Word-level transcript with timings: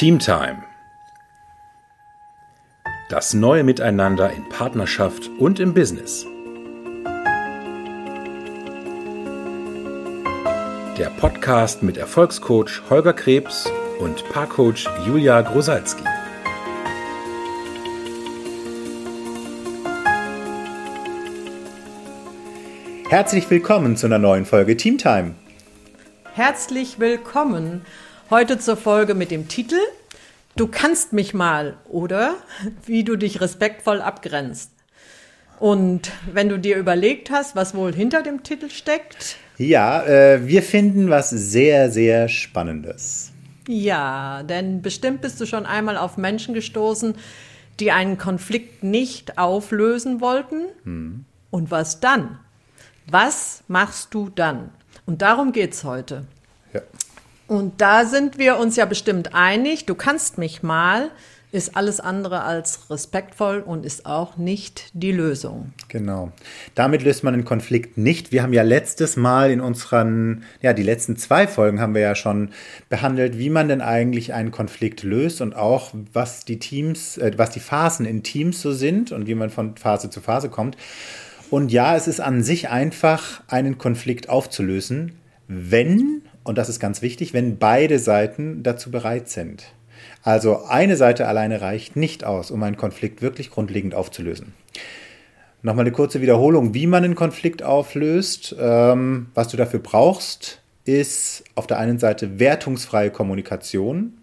Teamtime. 0.00 0.62
Das 3.10 3.34
neue 3.34 3.64
Miteinander 3.64 4.32
in 4.32 4.48
Partnerschaft 4.48 5.28
und 5.38 5.60
im 5.60 5.74
Business. 5.74 6.24
Der 10.96 11.10
Podcast 11.18 11.82
mit 11.82 11.98
Erfolgscoach 11.98 12.80
Holger 12.88 13.12
Krebs 13.12 13.70
und 13.98 14.26
Paarcoach 14.30 14.88
Julia 15.06 15.42
Grosalski. 15.42 16.04
Herzlich 23.10 23.50
willkommen 23.50 23.98
zu 23.98 24.06
einer 24.06 24.18
neuen 24.18 24.46
Folge 24.46 24.78
Teamtime. 24.78 25.34
Herzlich 26.32 26.98
willkommen 26.98 27.84
heute 28.30 28.58
zur 28.58 28.76
Folge 28.76 29.14
mit 29.14 29.30
dem 29.30 29.48
Titel 29.48 29.78
Du 30.56 30.66
kannst 30.66 31.12
mich 31.12 31.34
mal 31.34 31.76
oder 31.88 32.34
wie 32.86 33.04
du 33.04 33.16
dich 33.16 33.40
respektvoll 33.40 34.00
abgrenzt. 34.00 34.70
Und 35.58 36.10
wenn 36.32 36.48
du 36.48 36.58
dir 36.58 36.76
überlegt 36.76 37.30
hast, 37.30 37.54
was 37.54 37.74
wohl 37.74 37.94
hinter 37.94 38.22
dem 38.22 38.42
Titel 38.42 38.70
steckt. 38.70 39.36
Ja, 39.58 40.02
äh, 40.04 40.46
wir 40.46 40.62
finden 40.62 41.10
was 41.10 41.30
sehr, 41.30 41.90
sehr 41.90 42.28
Spannendes. 42.28 43.30
Ja, 43.68 44.42
denn 44.42 44.80
bestimmt 44.80 45.20
bist 45.20 45.40
du 45.40 45.46
schon 45.46 45.66
einmal 45.66 45.96
auf 45.96 46.16
Menschen 46.16 46.54
gestoßen, 46.54 47.14
die 47.78 47.92
einen 47.92 48.16
Konflikt 48.16 48.82
nicht 48.82 49.38
auflösen 49.38 50.20
wollten. 50.20 50.66
Hm. 50.84 51.24
Und 51.50 51.70
was 51.70 52.00
dann? 52.00 52.38
Was 53.06 53.62
machst 53.68 54.14
du 54.14 54.30
dann? 54.30 54.70
Und 55.04 55.22
darum 55.22 55.52
geht 55.52 55.74
es 55.74 55.84
heute. 55.84 56.26
Ja. 56.72 56.80
Und 57.50 57.80
da 57.80 58.04
sind 58.04 58.38
wir 58.38 58.58
uns 58.58 58.76
ja 58.76 58.84
bestimmt 58.84 59.34
einig. 59.34 59.84
Du 59.84 59.96
kannst 59.96 60.38
mich 60.38 60.62
mal, 60.62 61.10
ist 61.50 61.76
alles 61.76 61.98
andere 61.98 62.44
als 62.44 62.88
respektvoll 62.90 63.58
und 63.58 63.84
ist 63.84 64.06
auch 64.06 64.36
nicht 64.36 64.84
die 64.92 65.10
Lösung. 65.10 65.72
Genau. 65.88 66.30
Damit 66.76 67.02
löst 67.02 67.24
man 67.24 67.34
den 67.34 67.44
Konflikt 67.44 67.98
nicht. 67.98 68.30
Wir 68.30 68.44
haben 68.44 68.52
ja 68.52 68.62
letztes 68.62 69.16
Mal 69.16 69.50
in 69.50 69.60
unseren, 69.60 70.44
ja, 70.62 70.74
die 70.74 70.84
letzten 70.84 71.16
zwei 71.16 71.48
Folgen 71.48 71.80
haben 71.80 71.92
wir 71.92 72.02
ja 72.02 72.14
schon 72.14 72.50
behandelt, 72.88 73.36
wie 73.36 73.50
man 73.50 73.66
denn 73.66 73.80
eigentlich 73.80 74.32
einen 74.32 74.52
Konflikt 74.52 75.02
löst 75.02 75.40
und 75.40 75.56
auch 75.56 75.90
was 76.12 76.44
die 76.44 76.60
Teams, 76.60 77.18
äh, 77.18 77.32
was 77.36 77.50
die 77.50 77.58
Phasen 77.58 78.06
in 78.06 78.22
Teams 78.22 78.62
so 78.62 78.70
sind 78.70 79.10
und 79.10 79.26
wie 79.26 79.34
man 79.34 79.50
von 79.50 79.76
Phase 79.76 80.08
zu 80.08 80.20
Phase 80.20 80.50
kommt. 80.50 80.76
Und 81.50 81.72
ja, 81.72 81.96
es 81.96 82.06
ist 82.06 82.20
an 82.20 82.44
sich 82.44 82.68
einfach, 82.68 83.42
einen 83.48 83.76
Konflikt 83.76 84.28
aufzulösen, 84.28 85.18
wenn, 85.48 86.22
und 86.44 86.58
das 86.58 86.68
ist 86.68 86.80
ganz 86.80 87.02
wichtig, 87.02 87.34
wenn 87.34 87.58
beide 87.58 87.98
Seiten 87.98 88.62
dazu 88.62 88.90
bereit 88.90 89.28
sind. 89.28 89.72
Also 90.22 90.64
eine 90.64 90.96
Seite 90.96 91.26
alleine 91.26 91.60
reicht 91.60 91.96
nicht 91.96 92.24
aus, 92.24 92.50
um 92.50 92.62
einen 92.62 92.76
Konflikt 92.76 93.22
wirklich 93.22 93.50
grundlegend 93.50 93.94
aufzulösen. 93.94 94.54
Nochmal 95.62 95.84
eine 95.84 95.92
kurze 95.92 96.22
Wiederholung, 96.22 96.72
wie 96.72 96.86
man 96.86 97.04
einen 97.04 97.14
Konflikt 97.14 97.62
auflöst. 97.62 98.56
Ähm, 98.58 99.26
was 99.34 99.48
du 99.48 99.56
dafür 99.56 99.80
brauchst, 99.80 100.62
ist 100.84 101.44
auf 101.54 101.66
der 101.66 101.78
einen 101.78 101.98
Seite 101.98 102.38
wertungsfreie 102.38 103.10
Kommunikation, 103.10 104.14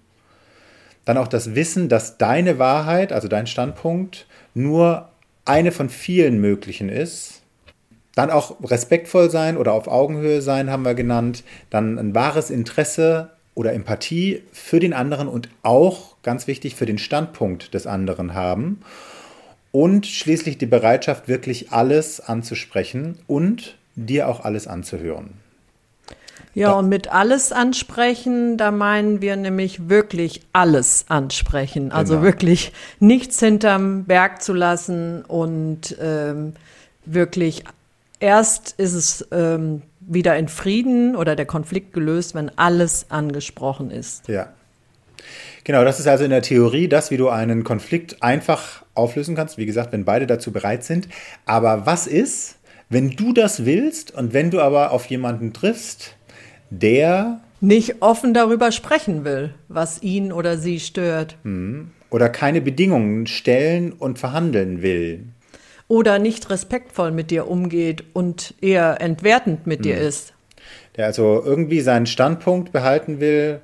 dann 1.05 1.17
auch 1.17 1.27
das 1.27 1.55
Wissen, 1.55 1.89
dass 1.89 2.17
deine 2.17 2.59
Wahrheit, 2.59 3.13
also 3.13 3.27
dein 3.27 3.47
Standpunkt, 3.47 4.27
nur 4.53 5.09
eine 5.45 5.71
von 5.71 5.89
vielen 5.89 6.41
möglichen 6.41 6.89
ist. 6.89 7.36
Dann 8.17 8.31
auch 8.31 8.55
respektvoll 8.63 9.29
sein 9.29 9.57
oder 9.57 9.73
auf 9.73 9.87
Augenhöhe 9.87 10.41
sein, 10.41 10.71
haben 10.71 10.83
wir 10.83 10.95
genannt. 10.95 11.43
Dann 11.69 11.99
ein 11.99 12.15
wahres 12.15 12.49
Interesse 12.49 13.29
oder 13.53 13.73
Empathie 13.73 14.41
für 14.51 14.79
den 14.79 14.93
anderen 14.93 15.27
und 15.27 15.49
auch, 15.61 16.15
ganz 16.23 16.47
wichtig, 16.47 16.73
für 16.73 16.87
den 16.87 16.97
Standpunkt 16.97 17.75
des 17.75 17.85
anderen 17.85 18.33
haben. 18.33 18.81
Und 19.71 20.07
schließlich 20.07 20.57
die 20.57 20.65
Bereitschaft, 20.65 21.27
wirklich 21.27 21.71
alles 21.71 22.19
anzusprechen 22.19 23.19
und 23.27 23.77
dir 23.93 24.27
auch 24.29 24.39
alles 24.39 24.65
anzuhören. 24.65 25.35
Ja, 26.55 26.71
und 26.71 26.89
mit 26.89 27.11
alles 27.11 27.51
ansprechen, 27.51 28.57
da 28.57 28.71
meinen 28.71 29.21
wir 29.21 29.35
nämlich 29.35 29.89
wirklich 29.89 30.41
alles 30.53 31.05
ansprechen. 31.07 31.91
Also 31.91 32.15
genau. 32.15 32.25
wirklich 32.25 32.71
nichts 32.99 33.39
hinterm 33.39 34.05
Berg 34.05 34.41
zu 34.41 34.53
lassen 34.53 35.23
und 35.23 35.95
ähm, 36.01 36.53
wirklich 37.05 37.63
erst 38.19 38.75
ist 38.77 38.93
es 38.93 39.27
ähm, 39.31 39.81
wieder 39.99 40.37
in 40.37 40.47
Frieden 40.47 41.15
oder 41.15 41.35
der 41.35 41.45
Konflikt 41.45 41.93
gelöst, 41.93 42.35
wenn 42.35 42.51
alles 42.57 43.07
angesprochen 43.09 43.91
ist. 43.91 44.27
Ja. 44.27 44.53
Genau, 45.63 45.83
das 45.83 45.99
ist 45.99 46.07
also 46.07 46.23
in 46.23 46.29
der 46.29 46.41
Theorie 46.41 46.87
das, 46.87 47.11
wie 47.11 47.17
du 47.17 47.27
einen 47.27 47.65
Konflikt 47.65 48.23
einfach 48.23 48.85
auflösen 48.93 49.35
kannst. 49.35 49.57
Wie 49.57 49.65
gesagt, 49.65 49.91
wenn 49.91 50.05
beide 50.05 50.25
dazu 50.25 50.51
bereit 50.51 50.83
sind. 50.83 51.09
Aber 51.45 51.85
was 51.85 52.07
ist, 52.07 52.55
wenn 52.89 53.11
du 53.11 53.33
das 53.33 53.65
willst 53.65 54.11
und 54.11 54.33
wenn 54.33 54.49
du 54.49 54.61
aber 54.61 54.91
auf 54.91 55.07
jemanden 55.07 55.51
triffst, 55.51 56.15
der 56.69 57.41
nicht 57.59 58.01
offen 58.01 58.33
darüber 58.33 58.71
sprechen 58.71 59.25
will, 59.25 59.53
was 59.67 60.01
ihn 60.01 60.31
oder 60.31 60.57
sie 60.57 60.79
stört. 60.79 61.35
Hm. 61.43 61.91
Oder 62.09 62.29
keine 62.29 62.61
Bedingungen 62.61 63.27
stellen 63.27 63.91
und 63.91 64.19
verhandeln 64.19 64.81
will. 64.81 65.25
Oder 65.87 66.19
nicht 66.19 66.49
respektvoll 66.49 67.11
mit 67.11 67.31
dir 67.31 67.47
umgeht 67.47 68.03
und 68.13 68.53
eher 68.61 68.99
entwertend 69.01 69.67
mit 69.67 69.79
hm. 69.79 69.83
dir 69.83 69.97
ist. 69.97 70.33
Der 70.95 71.05
also 71.05 71.41
irgendwie 71.45 71.81
seinen 71.81 72.07
Standpunkt 72.07 72.71
behalten 72.71 73.19
will, 73.19 73.61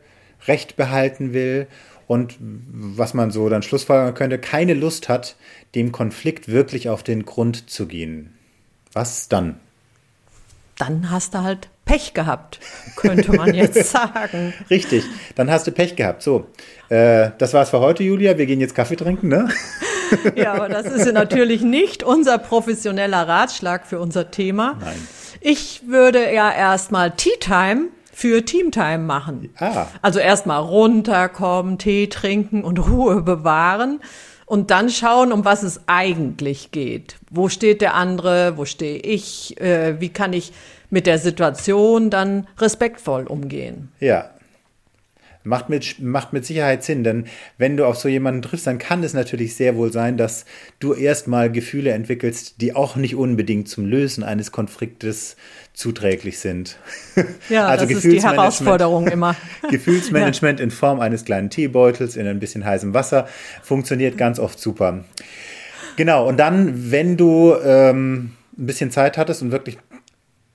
Recht 0.48 0.76
behalten 0.76 1.34
will 1.34 1.68
und 2.08 2.36
was 2.40 3.14
man 3.14 3.32
so 3.32 3.50
dann 3.50 3.64
schlussfolgern 3.64 4.14
könnte, 4.14 4.38
keine 4.38 4.74
Lust 4.74 5.10
hat, 5.10 5.36
dem 5.74 5.92
Konflikt 5.92 6.48
wirklich 6.48 6.90
auf 6.90 7.04
den 7.04 7.26
Grund 7.26 7.70
zu 7.70 7.88
gehen. 7.88 8.34
Was 8.92 9.30
dann? 9.30 9.60
Dann 10.78 11.10
hast 11.10 11.34
du 11.34 11.40
halt 11.40 11.70
Pech 11.86 12.14
gehabt, 12.14 12.60
könnte 12.96 13.34
man 13.34 13.54
jetzt 13.54 13.84
sagen. 13.92 14.54
Richtig, 14.70 15.04
dann 15.36 15.50
hast 15.50 15.68
du 15.68 15.72
Pech 15.72 15.96
gehabt. 15.96 16.22
So, 16.24 16.48
äh, 16.90 17.32
das 17.38 17.54
war's 17.54 17.70
für 17.70 17.80
heute, 17.80 18.04
Julia. 18.04 18.38
Wir 18.38 18.46
gehen 18.46 18.62
jetzt 18.62 18.76
Kaffee 18.76 18.96
trinken, 18.96 19.28
ne? 19.28 19.50
ja, 20.36 20.54
aber 20.54 20.70
das 20.70 20.86
ist 20.86 21.12
natürlich 21.12 21.62
nicht 21.62 22.04
unser 22.04 22.38
professioneller 22.38 23.28
Ratschlag 23.28 23.86
für 23.86 24.00
unser 24.00 24.32
Thema. 24.32 24.78
Nein. 24.80 25.08
Ich 25.42 25.84
würde 25.88 26.34
ja 26.34 26.52
erstmal 26.52 27.12
Tea 27.12 27.38
Time 27.40 27.88
für 28.14 28.46
Teamtime 28.46 29.00
machen. 29.00 29.50
Ah. 29.58 29.88
Also 30.02 30.20
erstmal 30.20 30.62
runterkommen, 30.62 31.78
Tee 31.78 32.08
trinken 32.08 32.64
und 32.64 32.80
Ruhe 32.80 33.22
bewahren 33.22 34.00
und 34.46 34.72
dann 34.72 34.90
schauen, 34.90 35.32
um 35.34 35.46
was 35.46 35.64
es 35.64 35.82
eigentlich 35.88 36.72
geht. 36.72 37.18
Wo 37.30 37.50
steht 37.50 37.82
der 37.82 37.96
andere? 37.96 38.54
Wo 38.56 38.66
stehe 38.66 39.00
ich? 39.00 39.60
Äh, 39.60 40.00
wie 40.00 40.10
kann 40.10 40.34
ich 40.34 40.54
mit 40.94 41.08
der 41.08 41.18
Situation 41.18 42.12
dann 42.12 42.48
respektvoll 42.60 43.26
umgehen. 43.26 43.92
Ja. 44.00 44.30
Macht 45.44 45.70
mit, 45.70 46.00
macht 46.00 46.32
mit 46.32 46.46
Sicherheit 46.46 46.84
Sinn, 46.84 47.04
denn 47.04 47.26
wenn 47.58 47.76
du 47.76 47.86
auf 47.86 47.98
so 47.98 48.08
jemanden 48.08 48.42
triffst, 48.42 48.66
dann 48.66 48.78
kann 48.78 49.04
es 49.04 49.14
natürlich 49.14 49.56
sehr 49.56 49.76
wohl 49.76 49.92
sein, 49.92 50.18
dass 50.18 50.46
du 50.80 50.94
erstmal 50.94 51.52
Gefühle 51.52 51.92
entwickelst, 51.92 52.62
die 52.62 52.76
auch 52.76 52.96
nicht 52.96 53.16
unbedingt 53.16 53.68
zum 53.68 53.86
Lösen 53.86 54.24
eines 54.24 54.52
Konfliktes 54.52 55.36
zuträglich 55.74 56.40
sind. 56.40 56.78
Ja, 57.50 57.68
also 57.68 57.86
das 57.86 58.04
ist 58.06 58.12
die 58.12 58.24
Herausforderung 58.24 59.08
immer. 59.08 59.36
Gefühlsmanagement 59.70 60.60
ja. 60.60 60.64
in 60.64 60.72
Form 60.72 61.00
eines 61.00 61.26
kleinen 61.26 61.50
Teebeutels 61.50 62.16
in 62.16 62.26
ein 62.26 62.40
bisschen 62.40 62.64
heißem 62.64 62.94
Wasser 62.94 63.28
funktioniert 63.62 64.18
ganz 64.18 64.40
oft 64.40 64.60
super. 64.60 65.04
Genau, 65.96 66.28
und 66.28 66.38
dann, 66.38 66.92
wenn 66.92 67.18
du 67.18 67.56
ähm, 67.64 68.32
ein 68.58 68.66
bisschen 68.66 68.92
Zeit 68.92 69.18
hattest 69.18 69.42
und 69.42 69.52
wirklich 69.52 69.78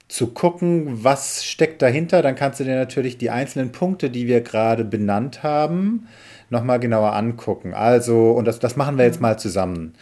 zu 0.08 0.28
gucken, 0.28 1.04
was 1.04 1.44
steckt 1.44 1.82
dahinter, 1.82 2.22
dann 2.22 2.34
kannst 2.34 2.60
du 2.60 2.64
dir 2.64 2.76
natürlich 2.76 3.18
die 3.18 3.30
einzelnen 3.30 3.72
Punkte, 3.72 4.08
die 4.08 4.26
wir 4.26 4.40
gerade 4.40 4.84
benannt 4.84 5.42
haben, 5.42 6.08
nochmal 6.48 6.80
genauer 6.80 7.12
angucken. 7.12 7.74
Also, 7.74 8.30
und 8.30 8.46
das, 8.46 8.58
das 8.58 8.76
machen 8.76 8.96
wir 8.96 9.04
jetzt 9.04 9.20
mal 9.20 9.38
zusammen. 9.38 9.94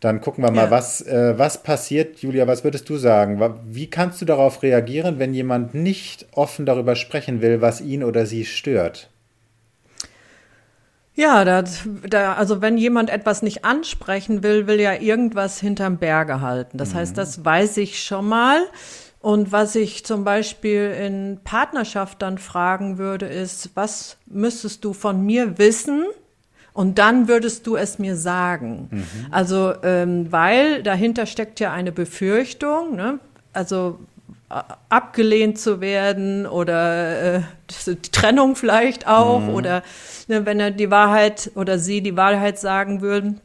Dann 0.00 0.20
gucken 0.20 0.44
wir 0.44 0.50
mal, 0.50 0.66
ja. 0.66 0.70
was, 0.70 1.00
äh, 1.00 1.38
was 1.38 1.62
passiert. 1.62 2.18
Julia, 2.18 2.46
was 2.46 2.64
würdest 2.64 2.88
du 2.88 2.96
sagen? 2.96 3.40
Wie 3.66 3.88
kannst 3.88 4.20
du 4.20 4.24
darauf 4.24 4.62
reagieren, 4.62 5.18
wenn 5.18 5.32
jemand 5.32 5.74
nicht 5.74 6.26
offen 6.32 6.66
darüber 6.66 6.96
sprechen 6.96 7.40
will, 7.40 7.62
was 7.62 7.80
ihn 7.80 8.04
oder 8.04 8.26
sie 8.26 8.44
stört? 8.44 9.10
Ja, 11.14 11.46
da, 11.46 11.64
da, 12.06 12.34
also 12.34 12.60
wenn 12.60 12.76
jemand 12.76 13.08
etwas 13.08 13.40
nicht 13.40 13.64
ansprechen 13.64 14.42
will, 14.42 14.66
will 14.66 14.78
ja 14.78 14.92
irgendwas 15.00 15.58
hinterm 15.60 15.96
Berge 15.96 16.42
halten. 16.42 16.76
Das 16.76 16.92
mhm. 16.92 16.98
heißt, 16.98 17.16
das 17.16 17.42
weiß 17.42 17.78
ich 17.78 18.02
schon 18.02 18.28
mal. 18.28 18.60
Und 19.26 19.50
was 19.50 19.74
ich 19.74 20.04
zum 20.04 20.22
Beispiel 20.22 20.92
in 20.92 21.40
Partnerschaft 21.42 22.22
dann 22.22 22.38
fragen 22.38 22.96
würde, 22.96 23.26
ist, 23.26 23.70
was 23.74 24.18
müsstest 24.26 24.84
du 24.84 24.92
von 24.92 25.26
mir 25.26 25.58
wissen? 25.58 26.04
Und 26.72 26.98
dann 27.00 27.26
würdest 27.26 27.66
du 27.66 27.74
es 27.74 27.98
mir 27.98 28.14
sagen. 28.14 28.86
Mhm. 28.88 29.06
Also, 29.32 29.74
ähm, 29.82 30.30
weil 30.30 30.84
dahinter 30.84 31.26
steckt 31.26 31.58
ja 31.58 31.72
eine 31.72 31.90
Befürchtung. 31.90 32.94
Ne? 32.94 33.18
Also, 33.52 33.98
abgelehnt 34.90 35.58
zu 35.58 35.80
werden 35.80 36.46
oder 36.46 37.38
äh, 37.38 37.40
die 37.84 37.96
Trennung 38.12 38.54
vielleicht 38.54 39.08
auch 39.08 39.40
mhm. 39.40 39.54
oder 39.54 39.82
ne, 40.28 40.46
wenn 40.46 40.60
er 40.60 40.70
die 40.70 40.92
Wahrheit 40.92 41.50
oder 41.56 41.80
sie 41.80 42.00
die 42.00 42.16
Wahrheit 42.16 42.60
sagen 42.60 43.00
würden, 43.00 43.40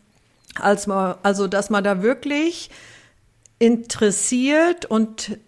als 0.59 0.85
man, 0.85 1.15
also 1.23 1.47
dass 1.47 1.71
man 1.71 1.83
da 1.83 2.03
wirklich 2.03 2.69
interessiert 3.57 4.85
und 4.85 5.39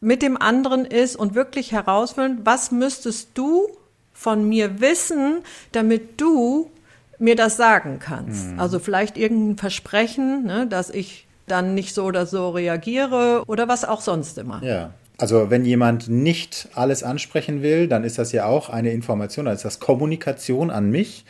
mit 0.00 0.22
dem 0.22 0.40
anderen 0.40 0.84
ist 0.84 1.16
und 1.16 1.34
wirklich 1.34 1.72
herausfindet, 1.72 2.40
was 2.44 2.70
müsstest 2.70 3.30
du 3.34 3.68
von 4.12 4.48
mir 4.48 4.80
wissen, 4.80 5.38
damit 5.72 6.20
du 6.20 6.70
mir 7.18 7.36
das 7.36 7.56
sagen 7.56 7.98
kannst. 8.00 8.52
Mhm. 8.52 8.60
Also 8.60 8.78
vielleicht 8.78 9.16
irgendein 9.16 9.58
Versprechen, 9.58 10.44
ne, 10.44 10.66
dass 10.66 10.90
ich 10.90 11.26
dann 11.46 11.74
nicht 11.74 11.94
so 11.94 12.04
oder 12.04 12.26
so 12.26 12.50
reagiere 12.50 13.42
oder 13.46 13.68
was 13.68 13.84
auch 13.84 14.00
sonst 14.00 14.38
immer. 14.38 14.62
Ja. 14.62 14.92
Also 15.18 15.50
wenn 15.50 15.66
jemand 15.66 16.08
nicht 16.08 16.68
alles 16.74 17.02
ansprechen 17.02 17.62
will, 17.62 17.88
dann 17.88 18.04
ist 18.04 18.18
das 18.18 18.32
ja 18.32 18.46
auch 18.46 18.70
eine 18.70 18.90
Information, 18.92 19.44
dann 19.44 19.54
ist 19.54 19.66
das 19.66 19.78
Kommunikation 19.78 20.70
an 20.70 20.90
mich 20.90 21.26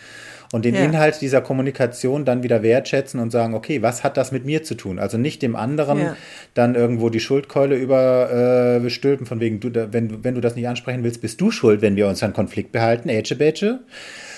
und 0.52 0.64
den 0.64 0.74
ja. 0.74 0.84
Inhalt 0.84 1.20
dieser 1.20 1.40
Kommunikation 1.40 2.24
dann 2.24 2.42
wieder 2.42 2.62
wertschätzen 2.62 3.20
und 3.20 3.30
sagen, 3.30 3.54
okay, 3.54 3.82
was 3.82 4.02
hat 4.02 4.16
das 4.16 4.32
mit 4.32 4.44
mir 4.44 4.64
zu 4.64 4.74
tun? 4.74 4.98
Also 4.98 5.16
nicht 5.16 5.42
dem 5.42 5.54
anderen 5.54 5.98
ja. 5.98 6.16
dann 6.54 6.74
irgendwo 6.74 7.08
die 7.08 7.20
Schuldkeule 7.20 7.76
überstülpen, 7.76 9.26
äh, 9.26 9.28
von 9.28 9.40
wegen, 9.40 9.60
du, 9.60 9.70
wenn, 9.92 10.24
wenn 10.24 10.34
du 10.34 10.40
das 10.40 10.56
nicht 10.56 10.66
ansprechen 10.66 11.04
willst, 11.04 11.20
bist 11.20 11.40
du 11.40 11.50
schuld, 11.50 11.82
wenn 11.82 11.94
wir 11.94 12.08
uns 12.08 12.22
an 12.22 12.32
Konflikt 12.32 12.72
behalten, 12.72 13.08
Ätsche 13.08 13.36
Bätsche. 13.36 13.80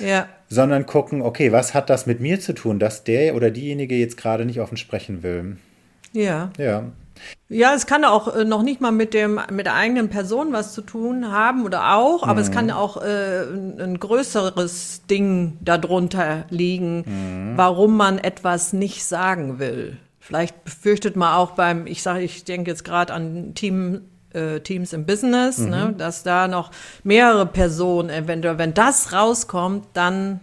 Ja. 0.00 0.28
Sondern 0.48 0.84
gucken, 0.84 1.22
okay, 1.22 1.50
was 1.50 1.72
hat 1.72 1.88
das 1.88 2.04
mit 2.06 2.20
mir 2.20 2.40
zu 2.40 2.52
tun, 2.52 2.78
dass 2.78 3.04
der 3.04 3.34
oder 3.34 3.50
diejenige 3.50 3.94
jetzt 3.94 4.18
gerade 4.18 4.44
nicht 4.44 4.60
offen 4.60 4.76
sprechen 4.76 5.22
will? 5.22 5.56
Ja. 6.12 6.50
Ja. 6.58 6.84
Ja, 7.48 7.74
es 7.74 7.86
kann 7.86 8.04
auch 8.04 8.34
äh, 8.34 8.44
noch 8.44 8.62
nicht 8.62 8.80
mal 8.80 8.92
mit 8.92 9.14
dem 9.14 9.40
mit 9.50 9.66
der 9.66 9.74
eigenen 9.74 10.08
Person 10.08 10.52
was 10.52 10.72
zu 10.72 10.82
tun 10.82 11.30
haben 11.30 11.64
oder 11.64 11.94
auch, 11.96 12.22
aber 12.22 12.34
mhm. 12.34 12.38
es 12.40 12.50
kann 12.50 12.70
auch 12.70 12.96
äh, 12.96 13.42
ein, 13.42 13.98
größeres 13.98 15.02
Ding 15.10 15.58
darunter 15.60 16.46
liegen, 16.48 17.04
mhm. 17.06 17.52
warum 17.56 17.96
man 17.96 18.18
etwas 18.18 18.72
nicht 18.72 19.04
sagen 19.04 19.58
will. 19.58 19.98
Vielleicht 20.18 20.64
befürchtet 20.64 21.16
man 21.16 21.34
auch 21.34 21.52
beim, 21.52 21.86
ich 21.86 22.02
sage, 22.02 22.22
ich 22.22 22.44
denke 22.44 22.70
jetzt 22.70 22.84
gerade 22.84 23.12
an 23.12 23.54
Team 23.54 24.02
äh, 24.32 24.60
Teams 24.60 24.92
im 24.92 25.04
Business, 25.04 25.58
ne, 25.58 25.64
mhm. 25.64 25.70
ne, 25.70 25.94
dass 25.98 26.22
da 26.22 26.48
noch 26.48 26.70
mehrere 27.04 27.44
Personen 27.44 28.08
eventuell, 28.08 28.56
wenn 28.56 28.72
das 28.72 29.12
rauskommt, 29.12 29.88
dann, 29.92 30.40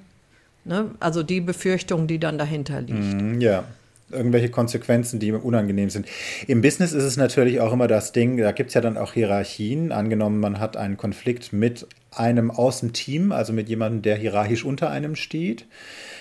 ne, 0.63 0.91
also 0.99 1.23
die 1.23 1.41
Befürchtung, 1.41 2.05
die 2.05 2.19
dann 2.19 2.37
dahinter 2.37 2.81
liegt. 2.81 3.21
Mhm, 3.21 3.41
ja 3.41 3.63
irgendwelche 4.11 4.49
Konsequenzen, 4.49 5.19
die 5.19 5.31
unangenehm 5.31 5.89
sind. 5.89 6.07
Im 6.47 6.61
Business 6.61 6.93
ist 6.93 7.03
es 7.03 7.17
natürlich 7.17 7.59
auch 7.59 7.73
immer 7.73 7.87
das 7.87 8.11
Ding, 8.11 8.37
da 8.37 8.51
gibt 8.51 8.69
es 8.69 8.73
ja 8.73 8.81
dann 8.81 8.97
auch 8.97 9.13
Hierarchien. 9.13 9.91
Angenommen, 9.91 10.39
man 10.39 10.59
hat 10.59 10.77
einen 10.77 10.97
Konflikt 10.97 11.53
mit 11.53 11.87
einem 12.11 12.51
aus 12.51 12.79
dem 12.79 12.93
Team, 12.93 13.31
also 13.31 13.53
mit 13.53 13.69
jemandem, 13.69 14.01
der 14.01 14.17
hierarchisch 14.17 14.65
unter 14.65 14.89
einem 14.89 15.15
steht. 15.15 15.65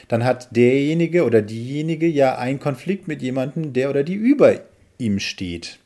Dann 0.09 0.25
hat 0.25 0.55
derjenige 0.55 1.25
oder 1.25 1.43
diejenige 1.43 2.07
ja 2.07 2.37
einen 2.39 2.61
Konflikt 2.61 3.09
mit 3.09 3.23
jemandem, 3.23 3.73
der 3.73 3.91
oder 3.91 4.03
die 4.03 4.15
über 4.15 4.61
ihm 4.99 5.19
steht. 5.19 5.79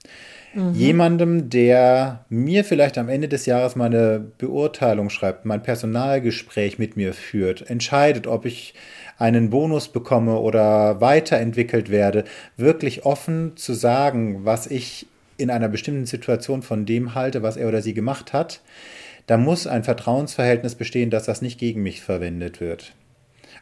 Mhm. 0.54 0.74
Jemandem, 0.74 1.50
der 1.50 2.24
mir 2.28 2.64
vielleicht 2.64 2.98
am 2.98 3.08
Ende 3.08 3.28
des 3.28 3.46
Jahres 3.46 3.76
meine 3.76 4.20
Beurteilung 4.38 5.10
schreibt, 5.10 5.44
mein 5.44 5.62
Personalgespräch 5.62 6.78
mit 6.78 6.96
mir 6.96 7.14
führt, 7.14 7.68
entscheidet, 7.70 8.26
ob 8.26 8.44
ich 8.44 8.74
einen 9.18 9.50
Bonus 9.50 9.88
bekomme 9.88 10.38
oder 10.38 11.00
weiterentwickelt 11.00 11.90
werde, 11.90 12.24
wirklich 12.56 13.04
offen 13.06 13.56
zu 13.56 13.72
sagen, 13.72 14.44
was 14.44 14.66
ich 14.66 15.06
in 15.38 15.50
einer 15.50 15.68
bestimmten 15.68 16.06
Situation 16.06 16.62
von 16.62 16.86
dem 16.86 17.14
halte, 17.14 17.42
was 17.42 17.56
er 17.56 17.68
oder 17.68 17.82
sie 17.82 17.94
gemacht 17.94 18.32
hat, 18.32 18.60
da 19.26 19.36
muss 19.36 19.66
ein 19.66 19.84
Vertrauensverhältnis 19.84 20.74
bestehen, 20.74 21.10
dass 21.10 21.24
das 21.24 21.42
nicht 21.42 21.58
gegen 21.58 21.82
mich 21.82 22.02
verwendet 22.02 22.60
wird. 22.60 22.92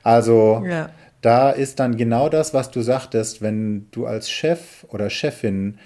Also 0.02 0.64
ja. 0.66 0.90
da 1.20 1.50
ist 1.50 1.78
dann 1.78 1.96
genau 1.96 2.28
das, 2.28 2.54
was 2.54 2.70
du 2.70 2.80
sagtest, 2.80 3.42
wenn 3.42 3.86
du 3.90 4.06
als 4.06 4.30
Chef 4.30 4.84
oder 4.88 5.10
Chefin 5.10 5.78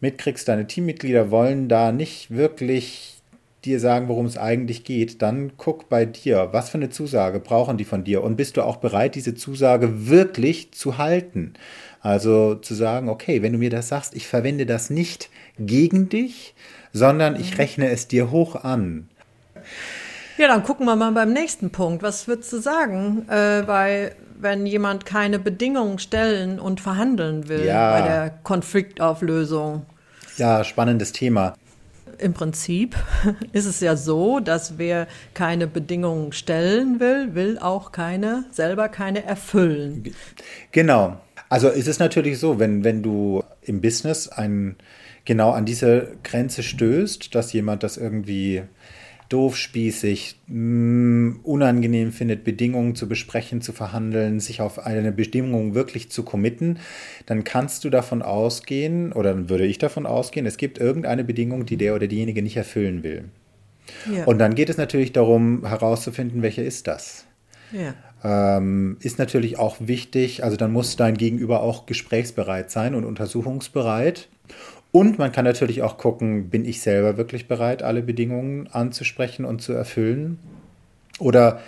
mitkriegst, 0.00 0.48
deine 0.48 0.66
Teammitglieder 0.66 1.30
wollen 1.30 1.68
da 1.68 1.92
nicht 1.92 2.30
wirklich 2.30 3.20
dir 3.64 3.78
sagen, 3.78 4.08
worum 4.08 4.26
es 4.26 4.38
eigentlich 4.38 4.84
geht, 4.84 5.20
dann 5.20 5.52
guck 5.58 5.88
bei 5.88 6.06
dir, 6.06 6.48
was 6.52 6.70
für 6.70 6.78
eine 6.78 6.88
Zusage 6.88 7.40
brauchen 7.40 7.76
die 7.76 7.84
von 7.84 8.04
dir 8.04 8.22
und 8.22 8.36
bist 8.36 8.56
du 8.56 8.62
auch 8.62 8.76
bereit, 8.76 9.14
diese 9.14 9.34
Zusage 9.34 10.08
wirklich 10.08 10.72
zu 10.72 10.96
halten? 10.96 11.54
Also 12.00 12.54
zu 12.54 12.74
sagen, 12.74 13.10
okay, 13.10 13.42
wenn 13.42 13.52
du 13.52 13.58
mir 13.58 13.68
das 13.68 13.88
sagst, 13.88 14.14
ich 14.16 14.26
verwende 14.26 14.64
das 14.64 14.88
nicht 14.88 15.28
gegen 15.58 16.08
dich, 16.08 16.54
sondern 16.92 17.38
ich 17.38 17.52
mhm. 17.52 17.56
rechne 17.56 17.90
es 17.90 18.08
dir 18.08 18.30
hoch 18.30 18.56
an. 18.56 19.08
Ja, 20.38 20.48
dann 20.48 20.62
gucken 20.62 20.86
wir 20.86 20.96
mal 20.96 21.12
beim 21.12 21.34
nächsten 21.34 21.68
Punkt. 21.68 22.02
Was 22.02 22.26
würdest 22.26 22.50
du 22.54 22.58
sagen? 22.58 23.28
Äh, 23.28 23.66
weil 23.66 24.16
wenn 24.38 24.64
jemand 24.64 25.04
keine 25.04 25.38
Bedingungen 25.38 25.98
stellen 25.98 26.58
und 26.58 26.80
verhandeln 26.80 27.48
will 27.48 27.66
ja. 27.66 27.92
bei 27.92 28.02
der 28.02 28.30
Konfliktauflösung. 28.42 29.84
Ja, 30.40 30.64
spannendes 30.64 31.12
Thema 31.12 31.54
im 32.20 32.34
Prinzip 32.34 32.96
ist 33.52 33.66
es 33.66 33.80
ja 33.80 33.96
so, 33.96 34.40
dass 34.40 34.78
wer 34.78 35.06
keine 35.34 35.66
Bedingungen 35.66 36.32
stellen 36.32 37.00
will, 37.00 37.34
will 37.34 37.58
auch 37.58 37.92
keine, 37.92 38.44
selber 38.50 38.88
keine 38.88 39.24
erfüllen. 39.24 40.12
Genau. 40.72 41.20
Also 41.48 41.68
ist 41.68 41.88
es 41.88 41.98
natürlich 41.98 42.38
so, 42.38 42.58
wenn, 42.58 42.84
wenn 42.84 43.02
du 43.02 43.42
im 43.62 43.80
Business 43.80 44.28
ein, 44.28 44.76
genau 45.24 45.50
an 45.50 45.64
diese 45.64 46.12
Grenze 46.22 46.62
stößt, 46.62 47.34
dass 47.34 47.52
jemand 47.52 47.82
das 47.82 47.96
irgendwie 47.96 48.62
doof, 49.30 49.56
spießig, 49.56 50.36
mh, 50.48 50.56
mm, 50.56 51.40
unangenehm 51.44 52.12
findet, 52.12 52.44
Bedingungen 52.44 52.94
zu 52.94 53.08
besprechen, 53.08 53.62
zu 53.62 53.72
verhandeln, 53.72 54.40
sich 54.40 54.60
auf 54.60 54.78
eine 54.84 55.12
Bestimmung 55.12 55.74
wirklich 55.74 56.10
zu 56.10 56.22
committen, 56.22 56.78
dann 57.26 57.44
kannst 57.44 57.84
du 57.84 57.90
davon 57.90 58.20
ausgehen, 58.20 59.12
oder 59.12 59.32
dann 59.32 59.48
würde 59.48 59.64
ich 59.64 59.78
davon 59.78 60.04
ausgehen, 60.04 60.46
es 60.46 60.58
gibt 60.58 60.78
irgendeine 60.78 61.24
Bedingung, 61.24 61.64
die 61.64 61.76
der 61.76 61.94
oder 61.94 62.08
diejenige 62.08 62.42
nicht 62.42 62.56
erfüllen 62.56 63.02
will. 63.02 63.24
Ja. 64.12 64.24
Und 64.24 64.38
dann 64.38 64.54
geht 64.54 64.68
es 64.68 64.76
natürlich 64.76 65.12
darum, 65.12 65.66
herauszufinden, 65.66 66.42
welche 66.42 66.62
ist 66.62 66.86
das. 66.86 67.24
Ja. 67.72 67.94
Ähm, 68.22 68.98
ist 69.00 69.18
natürlich 69.18 69.58
auch 69.58 69.76
wichtig, 69.80 70.44
also 70.44 70.56
dann 70.56 70.72
muss 70.72 70.96
dein 70.96 71.16
Gegenüber 71.16 71.62
auch 71.62 71.86
gesprächsbereit 71.86 72.70
sein 72.70 72.94
und 72.94 73.04
untersuchungsbereit. 73.04 74.28
Und 74.92 75.18
man 75.18 75.32
kann 75.32 75.44
natürlich 75.44 75.82
auch 75.82 75.98
gucken, 75.98 76.50
bin 76.50 76.64
ich 76.64 76.80
selber 76.80 77.16
wirklich 77.16 77.46
bereit, 77.46 77.82
alle 77.82 78.02
Bedingungen 78.02 78.66
anzusprechen 78.68 79.44
und 79.44 79.62
zu 79.62 79.72
erfüllen? 79.72 80.38
Oder 81.18 81.60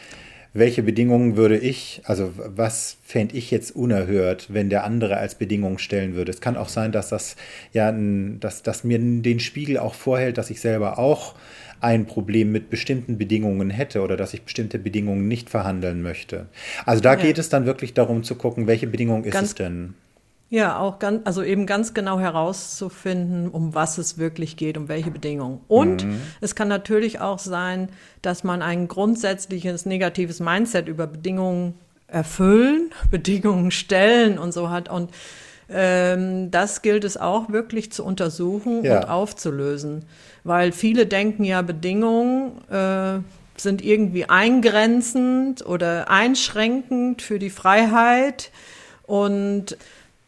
welche 0.54 0.82
Bedingungen 0.82 1.36
würde 1.36 1.56
ich, 1.56 2.02
also 2.04 2.32
was 2.36 2.98
fände 3.04 3.36
ich 3.36 3.50
jetzt 3.50 3.74
unerhört, 3.74 4.52
wenn 4.52 4.68
der 4.68 4.84
andere 4.84 5.16
als 5.16 5.34
Bedingung 5.36 5.78
stellen 5.78 6.14
würde? 6.14 6.30
Es 6.30 6.40
kann 6.40 6.56
auch 6.56 6.68
sein, 6.68 6.92
dass 6.92 7.08
das 7.08 7.36
ja, 7.72 7.92
dass, 7.92 8.62
dass 8.62 8.84
mir 8.84 8.98
den 8.98 9.40
Spiegel 9.40 9.78
auch 9.78 9.94
vorhält, 9.94 10.36
dass 10.36 10.50
ich 10.50 10.60
selber 10.60 10.98
auch 10.98 11.34
ein 11.80 12.06
Problem 12.06 12.52
mit 12.52 12.70
bestimmten 12.70 13.18
Bedingungen 13.18 13.70
hätte 13.70 14.02
oder 14.02 14.16
dass 14.16 14.34
ich 14.34 14.42
bestimmte 14.42 14.78
Bedingungen 14.78 15.26
nicht 15.26 15.48
verhandeln 15.48 16.02
möchte. 16.02 16.46
Also 16.84 17.02
da 17.02 17.14
ja. 17.14 17.20
geht 17.20 17.38
es 17.38 17.48
dann 17.48 17.66
wirklich 17.66 17.94
darum 17.94 18.22
zu 18.22 18.34
gucken, 18.34 18.66
welche 18.66 18.86
Bedingung 18.86 19.24
ist 19.24 19.32
Ganz 19.32 19.48
es 19.48 19.54
denn? 19.54 19.94
Ja, 20.52 20.78
auch 20.78 20.98
ganz, 20.98 21.22
also 21.24 21.42
eben 21.42 21.64
ganz 21.64 21.94
genau 21.94 22.20
herauszufinden, 22.20 23.48
um 23.48 23.74
was 23.74 23.96
es 23.96 24.18
wirklich 24.18 24.58
geht, 24.58 24.76
um 24.76 24.86
welche 24.86 25.10
Bedingungen. 25.10 25.60
Und 25.66 26.04
mhm. 26.04 26.20
es 26.42 26.54
kann 26.54 26.68
natürlich 26.68 27.20
auch 27.20 27.38
sein, 27.38 27.88
dass 28.20 28.44
man 28.44 28.60
ein 28.60 28.86
grundsätzliches 28.86 29.86
negatives 29.86 30.40
Mindset 30.40 30.88
über 30.88 31.06
Bedingungen 31.06 31.72
erfüllen, 32.06 32.90
Bedingungen 33.10 33.70
stellen 33.70 34.38
und 34.38 34.52
so 34.52 34.68
hat. 34.68 34.90
Und 34.90 35.10
ähm, 35.70 36.50
das 36.50 36.82
gilt 36.82 37.04
es 37.04 37.16
auch 37.16 37.48
wirklich 37.48 37.90
zu 37.90 38.04
untersuchen 38.04 38.84
ja. 38.84 38.98
und 38.98 39.08
aufzulösen. 39.08 40.04
Weil 40.44 40.72
viele 40.72 41.06
denken 41.06 41.44
ja, 41.44 41.62
Bedingungen 41.62 42.60
äh, 42.68 43.20
sind 43.56 43.82
irgendwie 43.82 44.28
eingrenzend 44.28 45.64
oder 45.64 46.10
einschränkend 46.10 47.22
für 47.22 47.38
die 47.38 47.48
Freiheit. 47.48 48.50
Und 49.06 49.78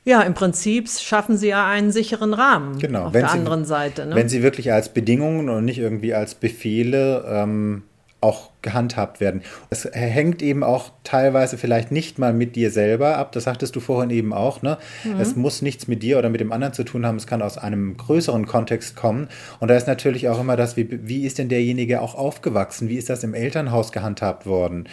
ja, 0.04 0.20
im 0.22 0.34
Prinzip 0.34 0.88
schaffen 0.88 1.38
sie 1.38 1.48
ja 1.48 1.66
einen 1.66 1.90
sicheren 1.90 2.34
Rahmen 2.34 2.78
genau. 2.78 3.06
auf 3.06 3.14
wenn 3.14 3.22
der 3.22 3.30
sie, 3.30 3.38
anderen 3.38 3.64
Seite. 3.64 4.06
Ne? 4.06 4.14
Wenn 4.14 4.28
sie 4.28 4.42
wirklich 4.42 4.72
als 4.72 4.90
Bedingungen 4.90 5.48
und 5.48 5.64
nicht 5.64 5.78
irgendwie 5.78 6.12
als 6.14 6.34
Befehle 6.34 7.24
ähm, 7.26 7.82
auch 8.24 8.50
gehandhabt 8.62 9.20
werden. 9.20 9.42
Es 9.68 9.84
hängt 9.92 10.40
eben 10.40 10.64
auch 10.64 10.90
teilweise 11.04 11.58
vielleicht 11.58 11.92
nicht 11.92 12.18
mal 12.18 12.32
mit 12.32 12.56
dir 12.56 12.70
selber 12.70 13.18
ab. 13.18 13.32
Das 13.32 13.44
sagtest 13.44 13.76
du 13.76 13.80
vorhin 13.80 14.08
eben 14.08 14.32
auch. 14.32 14.62
Ne? 14.62 14.78
Mhm. 15.04 15.20
Es 15.20 15.36
muss 15.36 15.60
nichts 15.60 15.86
mit 15.86 16.02
dir 16.02 16.18
oder 16.18 16.30
mit 16.30 16.40
dem 16.40 16.50
anderen 16.50 16.72
zu 16.72 16.82
tun 16.82 17.04
haben. 17.04 17.16
Es 17.16 17.26
kann 17.26 17.42
aus 17.42 17.58
einem 17.58 17.98
größeren 17.98 18.46
Kontext 18.46 18.96
kommen. 18.96 19.28
Und 19.60 19.68
da 19.68 19.76
ist 19.76 19.86
natürlich 19.86 20.30
auch 20.30 20.40
immer 20.40 20.56
das, 20.56 20.78
wie, 20.78 20.88
wie 21.06 21.26
ist 21.26 21.38
denn 21.38 21.50
derjenige 21.50 22.00
auch 22.00 22.14
aufgewachsen? 22.14 22.88
Wie 22.88 22.96
ist 22.96 23.10
das 23.10 23.22
im 23.22 23.34
Elternhaus 23.34 23.92
gehandhabt 23.92 24.46
worden? 24.46 24.88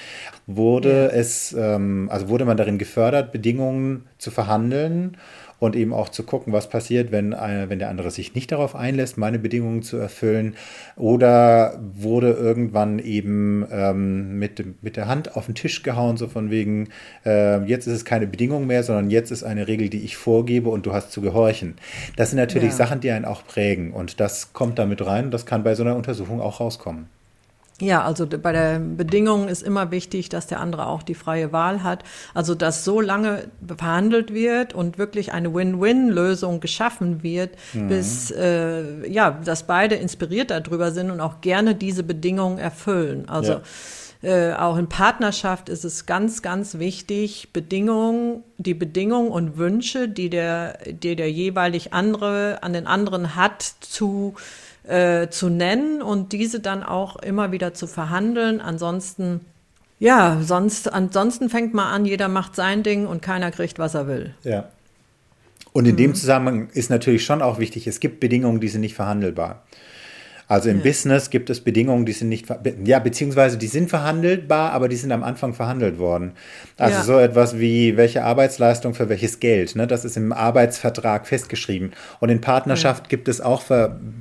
Wurde 0.46 1.04
ja. 1.04 1.20
es, 1.20 1.56
ähm, 1.58 2.10
also 2.12 2.28
wurde 2.28 2.44
man 2.44 2.58
darin 2.58 2.78
gefördert, 2.78 3.32
Bedingungen 3.32 4.08
zu 4.18 4.32
verhandeln? 4.32 5.18
Und 5.62 5.76
eben 5.76 5.94
auch 5.94 6.10
zu 6.10 6.24
gucken, 6.24 6.54
was 6.54 6.70
passiert, 6.70 7.12
wenn, 7.12 7.34
äh, 7.34 7.66
wenn 7.70 7.78
der 7.78 7.90
andere 7.90 8.10
sich 8.10 8.34
nicht 8.34 8.52
darauf 8.52 8.76
einlässt, 8.76 9.20
meine 9.20 9.38
Bedingungen 9.38 9.84
zu 9.84 9.96
erfüllen. 9.96 10.56
Oder 10.96 11.80
wurde 11.94 12.32
irgendwann 12.32 12.98
eben 12.98 13.68
ähm, 13.72 14.40
mit, 14.40 14.84
mit 14.84 14.98
der 14.98 15.08
Hand 15.08 15.36
auf 15.36 15.46
den 15.46 15.54
Tisch 15.54 15.84
gehauen, 15.84 16.18
so 16.18 16.28
von 16.28 16.50
wegen, 16.50 16.90
äh, 17.28 17.64
jetzt 17.66 17.86
ist 17.86 17.94
es 17.94 18.06
keine 18.06 18.26
Bedingung 18.26 18.66
mehr, 18.66 18.82
sondern 18.82 19.12
jetzt 19.12 19.30
ist 19.30 19.44
eine 19.44 19.68
Regel, 19.68 19.90
die 19.90 20.04
ich 20.04 20.18
vorgebe 20.18 20.70
und 20.70 20.88
du 20.88 20.94
hast 20.94 21.12
zu 21.12 21.22
gehorchen. 21.22 21.76
Das 22.16 22.32
sind 22.32 22.38
natürlich 22.38 22.70
ja. 22.70 22.76
Sachen, 22.78 23.00
die 23.00 23.12
einen 23.12 23.26
auch 23.26 23.46
prägen 23.46 23.92
und 23.92 24.20
das 24.20 24.54
kommt 24.54 24.80
damit 24.80 25.06
rein 25.06 25.26
und 25.26 25.32
das 25.32 25.46
kann 25.46 25.64
bei 25.64 25.76
so 25.76 25.84
einer 25.84 25.96
Untersuchung 25.96 26.42
auch 26.42 26.60
rauskommen. 26.60 27.06
Ja, 27.82 28.04
also 28.04 28.28
bei 28.28 28.52
der 28.52 28.80
Bedingung 28.80 29.48
ist 29.48 29.64
immer 29.64 29.90
wichtig, 29.90 30.30
dass 30.30 30.46
der 30.46 30.60
andere 30.60 30.86
auch 30.86 31.02
die 31.02 31.16
freie 31.16 31.52
Wahl 31.52 31.84
hat. 31.84 32.04
Also 32.34 32.54
dass 32.54 32.86
so 32.86 33.02
lange 33.02 33.48
verhandelt 33.76 34.34
wird 34.34 34.74
und 34.74 34.98
wirklich 34.98 35.34
eine 35.34 35.54
Win-Win-Lösung 35.54 36.60
geschaffen 36.60 37.24
wird, 37.24 37.58
mhm. 37.74 37.88
bis 37.88 38.32
äh, 38.32 39.08
ja, 39.10 39.32
dass 39.44 39.64
beide 39.64 39.96
inspiriert 39.96 40.52
darüber 40.52 40.92
sind 40.92 41.10
und 41.10 41.20
auch 41.20 41.42
gerne 41.42 41.74
diese 41.74 42.04
Bedingungen 42.04 42.60
erfüllen. 42.60 43.28
Also 43.28 43.54
ja. 43.54 43.62
Äh, 44.24 44.54
auch 44.54 44.78
in 44.78 44.88
Partnerschaft 44.88 45.68
ist 45.68 45.84
es 45.84 46.06
ganz, 46.06 46.44
ganz 46.44 46.78
wichtig, 46.78 47.50
Bedingungen, 47.54 48.44
die 48.60 48.76
Bedingungen 48.76 49.32
und 49.32 49.58
Wünsche, 49.58 50.08
die 50.08 50.30
der, 50.30 50.78
die 50.86 51.16
der 51.16 51.32
jeweilig 51.32 51.92
andere 51.92 52.60
an 52.62 52.74
den 52.74 52.86
anderen 52.86 53.36
hat, 53.36 53.64
zu 53.64 54.36
äh, 54.84 55.30
zu 55.30 55.50
nennen 55.50 56.02
und 56.02 56.32
diese 56.32 56.60
dann 56.60 56.84
auch 56.84 57.18
immer 57.18 57.52
wieder 57.52 57.74
zu 57.74 57.88
verhandeln. 57.88 58.62
Ansonsten, 58.62 59.42
ja, 60.00 60.40
sonst, 60.42 60.92
ansonsten 60.92 61.50
fängt 61.50 61.74
man 61.74 61.88
an, 61.88 62.06
jeder 62.06 62.28
macht 62.28 62.56
sein 62.56 62.84
Ding 62.84 63.06
und 63.06 63.22
keiner 63.22 63.52
kriegt, 63.52 63.80
was 63.80 63.94
er 63.94 64.08
will. 64.08 64.34
Ja. 64.44 64.70
Und 65.74 65.86
in 65.86 65.94
mhm. 65.94 65.98
dem 65.98 66.16
Zusammenhang 66.16 66.70
ist 66.74 66.90
natürlich 66.90 67.24
schon 67.24 67.42
auch 67.42 67.60
wichtig, 67.60 67.88
es 67.88 68.00
gibt 68.00 68.20
Bedingungen, 68.20 68.60
die 68.60 68.68
sind 68.68 68.82
nicht 68.82 68.96
verhandelbar. 68.96 69.64
Also 70.52 70.70
im 70.70 70.80
ja. 70.80 70.84
Business 70.84 71.30
gibt 71.30 71.50
es 71.50 71.62
Bedingungen, 71.62 72.06
die 72.06 72.12
sind 72.12 72.28
nicht, 72.28 72.46
ja, 72.84 73.00
beziehungsweise 73.00 73.58
die 73.58 73.68
sind 73.68 73.90
verhandelbar, 73.90 74.74
aber 74.74 74.90
die 74.90 74.98
sind 74.98 75.14
am 75.14 75.24
Anfang 75.24 75.54
verhandelt 75.54 75.98
worden. 75.98 76.34
Also 76.78 76.98
ja. 76.98 77.04
so 77.04 77.20
etwas 77.20 77.58
wie 77.58 77.96
welche 77.96 78.26
Arbeitsleistung 78.26 78.94
für 78.94 79.08
welches 79.08 79.40
Geld, 79.40 79.78
ne? 79.78 79.88
Das 79.88 80.04
ist 80.04 80.18
im 80.18 80.34
Arbeitsvertrag 80.34 81.26
festgeschrieben. 81.26 81.94
Und 82.20 82.28
in 82.28 82.42
Partnerschaft 82.42 83.06
ja. 83.06 83.08
gibt 83.08 83.30
es 83.30 83.40
auch 83.40 83.64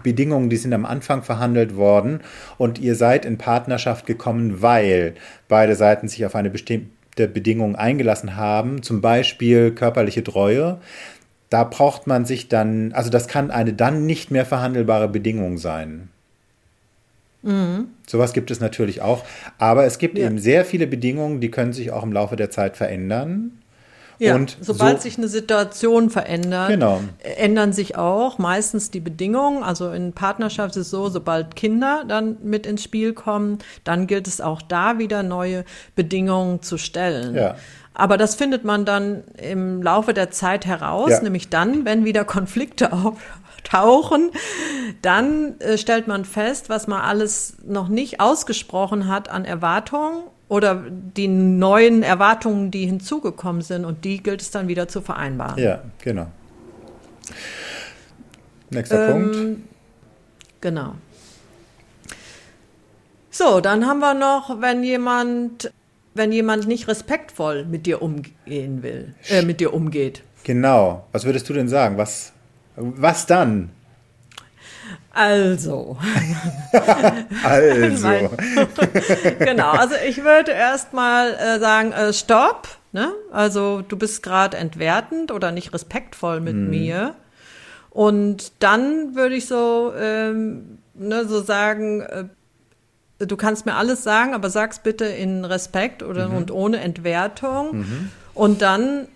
Bedingungen, 0.05 0.51
die 0.51 0.57
sind 0.57 0.73
am 0.73 0.87
Anfang 0.87 1.25
verhandelt 1.25 1.75
worden 1.75 2.21
und 2.59 2.79
ihr 2.79 2.95
seid 2.95 3.25
in 3.25 3.37
Partnerschaft 3.37 4.07
gekommen, 4.07 4.63
weil 4.63 5.15
beide 5.49 5.75
Seiten 5.75 6.07
sich 6.07 6.25
auf 6.25 6.37
eine 6.37 6.51
bestimmte 6.51 7.27
Bedingung 7.27 7.75
eingelassen 7.75 8.37
haben, 8.37 8.85
zum 8.85 9.01
Beispiel 9.01 9.73
körperliche 9.73 10.23
Treue 10.23 10.79
da 11.49 11.65
braucht 11.65 12.07
man 12.07 12.25
sich 12.25 12.47
dann, 12.47 12.93
also 12.93 13.11
das 13.11 13.27
kann 13.27 13.51
eine 13.51 13.73
dann 13.73 14.07
nicht 14.07 14.31
mehr 14.31 14.47
verhandelbare 14.47 15.09
Bedingung 15.09 15.59
sein. 15.59 16.09
Mhm. 17.43 17.89
Sowas 18.07 18.33
gibt 18.33 18.51
es 18.51 18.61
natürlich 18.61 19.03
auch. 19.03 19.25
Aber 19.59 19.85
es 19.85 19.99
gibt 19.99 20.19
ja. 20.19 20.27
eben 20.27 20.39
sehr 20.39 20.65
viele 20.65 20.87
Bedingungen, 20.87 21.41
die 21.41 21.51
können 21.51 21.73
sich 21.73 21.91
auch 21.91 22.03
im 22.03 22.13
Laufe 22.13 22.37
der 22.37 22.51
Zeit 22.51 22.77
verändern. 22.77 23.53
Ja, 24.21 24.35
und 24.35 24.59
sobald 24.61 24.99
so, 24.99 25.05
sich 25.05 25.17
eine 25.17 25.29
Situation 25.29 26.11
verändert, 26.11 26.69
genau. 26.69 27.01
ändern 27.39 27.73
sich 27.73 27.97
auch 27.97 28.37
meistens 28.37 28.91
die 28.91 29.01
Bedingungen. 29.01 29.63
Also 29.63 29.91
in 29.93 30.13
Partnerschaft 30.13 30.77
ist 30.77 30.83
es 30.83 30.91
so, 30.91 31.09
sobald 31.09 31.57
Kinder 31.57 32.05
dann 32.07 32.37
mit 32.43 32.67
ins 32.67 32.83
Spiel 32.83 33.15
kommen, 33.15 33.61
dann 33.83 34.07
gilt 34.07 34.29
es 34.29 34.43
auch 34.43 34.61
da 34.61 34.99
wieder 34.99 35.23
neue 35.23 35.65
Bedingungen 35.97 36.61
zu 36.61 36.77
stellen. 36.77 37.35
Ja. 37.35 37.57
Aber 37.95 38.19
das 38.19 38.35
findet 38.35 38.63
man 38.63 38.85
dann 38.85 39.25
im 39.37 39.83
Laufe 39.83 40.13
der 40.13 40.31
Zeit 40.31 40.67
heraus, 40.67 41.11
ja. 41.11 41.23
nämlich 41.23 41.49
dann, 41.49 41.87
wenn 41.87 42.05
wieder 42.05 42.25
Konflikte 42.27 42.93
auf, 42.93 43.19
tauchen, 43.65 44.31
dann 45.03 45.59
äh, 45.61 45.79
stellt 45.79 46.09
man 46.09 46.25
fest, 46.25 46.69
was 46.69 46.87
man 46.87 47.01
alles 47.01 47.57
noch 47.65 47.89
nicht 47.89 48.21
ausgesprochen 48.21 49.09
hat 49.09 49.29
an 49.29 49.45
Erwartungen 49.45 50.25
oder 50.49 50.85
die 50.91 51.29
neuen 51.29 52.03
Erwartungen, 52.03 52.71
die 52.71 52.87
hinzugekommen 52.87 53.63
sind 53.63 53.85
und 53.85 54.05
die 54.05 54.23
gilt 54.23 54.43
es 54.43 54.51
dann 54.51 54.69
wieder 54.69 54.89
zu 54.89 55.01
vereinbaren. 55.01 55.63
Ja, 55.63 55.83
genau. 56.03 56.27
Nächster 58.71 59.09
ähm, 59.09 59.13
Punkt. 59.13 59.61
Genau. 60.61 60.95
So, 63.31 63.61
dann 63.61 63.87
haben 63.87 64.01
wir 64.01 64.15
noch, 64.15 64.61
wenn 64.61 64.83
jemand, 64.83 65.73
wenn 66.15 66.33
jemand 66.33 66.67
nicht 66.67 66.89
respektvoll 66.89 67.65
mit 67.65 67.87
dir 67.87 68.03
umgehen 68.03 68.83
will, 68.83 69.15
äh, 69.29 69.43
mit 69.43 69.61
dir 69.61 69.73
umgeht. 69.73 70.23
Genau. 70.43 71.07
Was 71.13 71.25
würdest 71.25 71.49
du 71.49 71.53
denn 71.53 71.69
sagen? 71.69 71.97
Was 71.97 72.33
was 72.77 73.27
dann? 73.27 73.71
Also. 75.13 75.99
also. 77.45 78.09
genau, 79.39 79.71
also 79.71 79.95
ich 80.09 80.23
würde 80.23 80.53
erstmal 80.53 81.35
äh, 81.35 81.59
sagen, 81.59 81.93
äh, 81.93 82.13
stopp. 82.13 82.69
Ne? 82.93 83.13
Also 83.33 83.83
du 83.83 83.97
bist 83.97 84.23
gerade 84.23 84.57
entwertend 84.57 85.31
oder 85.31 85.53
nicht 85.53 85.73
respektvoll 85.73 86.41
mit 86.41 86.55
hm. 86.55 86.71
mir. 86.71 87.15
Und 87.91 88.53
dann 88.61 89.15
würde 89.15 89.35
ich 89.35 89.47
so, 89.47 89.93
ähm, 89.97 90.79
ne, 90.95 91.27
so 91.27 91.43
sagen, 91.43 92.03
äh, 92.03 92.25
du 93.19 93.37
kannst 93.37 93.67
mir 93.67 93.75
alles 93.75 94.03
sagen, 94.03 94.35
aber 94.35 94.49
sag's 94.49 94.79
bitte 94.79 95.05
in 95.05 95.45
Respekt 95.45 96.03
oder 96.03 96.29
mhm. 96.29 96.37
und 96.37 96.51
ohne 96.51 96.81
Entwertung. 96.81 97.79
Mhm. 97.79 98.11
Und 98.35 98.63
dann 98.63 99.09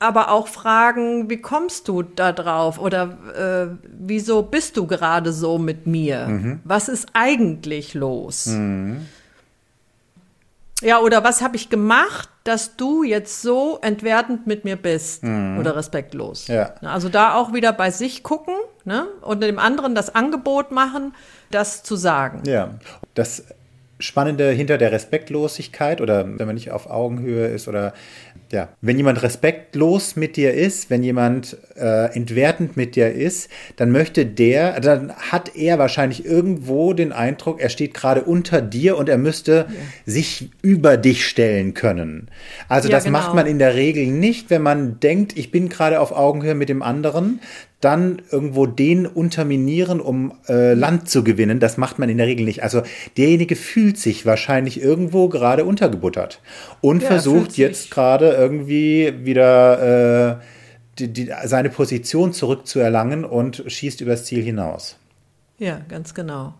aber 0.00 0.30
auch 0.30 0.48
fragen, 0.48 1.30
wie 1.30 1.36
kommst 1.36 1.86
du 1.86 2.02
da 2.02 2.32
drauf 2.32 2.78
oder 2.78 3.18
äh, 3.36 3.76
wieso 3.84 4.42
bist 4.42 4.76
du 4.76 4.86
gerade 4.86 5.32
so 5.32 5.58
mit 5.58 5.86
mir? 5.86 6.26
Mhm. 6.26 6.60
Was 6.64 6.88
ist 6.88 7.08
eigentlich 7.12 7.94
los? 7.94 8.46
Mhm. 8.46 9.06
Ja, 10.82 11.00
oder 11.00 11.22
was 11.22 11.42
habe 11.42 11.56
ich 11.56 11.68
gemacht, 11.68 12.30
dass 12.44 12.76
du 12.76 13.02
jetzt 13.02 13.42
so 13.42 13.78
entwertend 13.82 14.46
mit 14.46 14.64
mir 14.64 14.76
bist 14.76 15.22
mhm. 15.22 15.58
oder 15.58 15.76
respektlos? 15.76 16.48
Ja. 16.48 16.74
Also 16.80 17.10
da 17.10 17.34
auch 17.34 17.52
wieder 17.52 17.74
bei 17.74 17.90
sich 17.90 18.22
gucken 18.22 18.54
ne? 18.84 19.06
und 19.20 19.42
dem 19.42 19.58
anderen 19.58 19.94
das 19.94 20.14
Angebot 20.14 20.70
machen, 20.70 21.14
das 21.50 21.82
zu 21.82 21.96
sagen. 21.96 22.42
Ja, 22.46 22.70
das 23.14 23.44
Spannende 23.98 24.50
hinter 24.50 24.78
der 24.78 24.92
Respektlosigkeit 24.92 26.00
oder 26.00 26.26
wenn 26.26 26.46
man 26.46 26.54
nicht 26.54 26.70
auf 26.70 26.88
Augenhöhe 26.88 27.48
ist 27.48 27.68
oder 27.68 27.92
ja, 28.52 28.68
wenn 28.80 28.96
jemand 28.96 29.22
respektlos 29.22 30.16
mit 30.16 30.36
dir 30.36 30.54
ist, 30.54 30.90
wenn 30.90 31.02
jemand 31.02 31.56
äh, 31.76 32.14
entwertend 32.14 32.76
mit 32.76 32.96
dir 32.96 33.12
ist, 33.12 33.48
dann 33.76 33.92
möchte 33.92 34.26
der, 34.26 34.80
dann 34.80 35.12
hat 35.12 35.54
er 35.54 35.78
wahrscheinlich 35.78 36.24
irgendwo 36.24 36.92
den 36.92 37.12
Eindruck, 37.12 37.60
er 37.60 37.68
steht 37.68 37.94
gerade 37.94 38.22
unter 38.22 38.60
dir 38.60 38.96
und 38.96 39.08
er 39.08 39.18
müsste 39.18 39.66
ja. 39.68 39.74
sich 40.04 40.50
über 40.62 40.96
dich 40.96 41.26
stellen 41.26 41.74
können. 41.74 42.28
Also 42.68 42.88
ja, 42.88 42.96
das 42.96 43.04
genau. 43.04 43.18
macht 43.18 43.34
man 43.34 43.46
in 43.46 43.60
der 43.60 43.76
Regel 43.76 44.06
nicht, 44.06 44.50
wenn 44.50 44.62
man 44.62 44.98
denkt, 44.98 45.38
ich 45.38 45.52
bin 45.52 45.68
gerade 45.68 46.00
auf 46.00 46.10
Augenhöhe 46.10 46.56
mit 46.56 46.68
dem 46.68 46.82
anderen, 46.82 47.40
dann 47.80 48.20
irgendwo 48.30 48.66
den 48.66 49.06
unterminieren, 49.06 50.00
um 50.00 50.34
äh, 50.48 50.74
Land 50.74 51.08
zu 51.08 51.24
gewinnen. 51.24 51.60
Das 51.60 51.78
macht 51.78 51.98
man 51.98 52.08
in 52.08 52.18
der 52.18 52.26
Regel 52.26 52.44
nicht. 52.44 52.62
Also 52.62 52.82
derjenige 53.16 53.56
fühlt 53.56 53.96
sich 53.98 54.26
wahrscheinlich 54.26 54.82
irgendwo 54.82 55.28
gerade 55.28 55.64
untergebuttert 55.64 56.40
und 56.80 57.02
ja, 57.02 57.08
versucht 57.08 57.56
jetzt 57.56 57.90
gerade 57.90 58.32
irgendwie 58.32 59.24
wieder 59.24 60.40
äh, 60.40 60.44
die, 60.98 61.08
die, 61.12 61.30
seine 61.44 61.70
Position 61.70 62.32
zurückzuerlangen 62.32 63.24
und 63.24 63.64
schießt 63.66 64.02
übers 64.02 64.24
Ziel 64.24 64.42
hinaus. 64.42 64.96
Ja, 65.58 65.80
ganz 65.88 66.14
genau. 66.14 66.54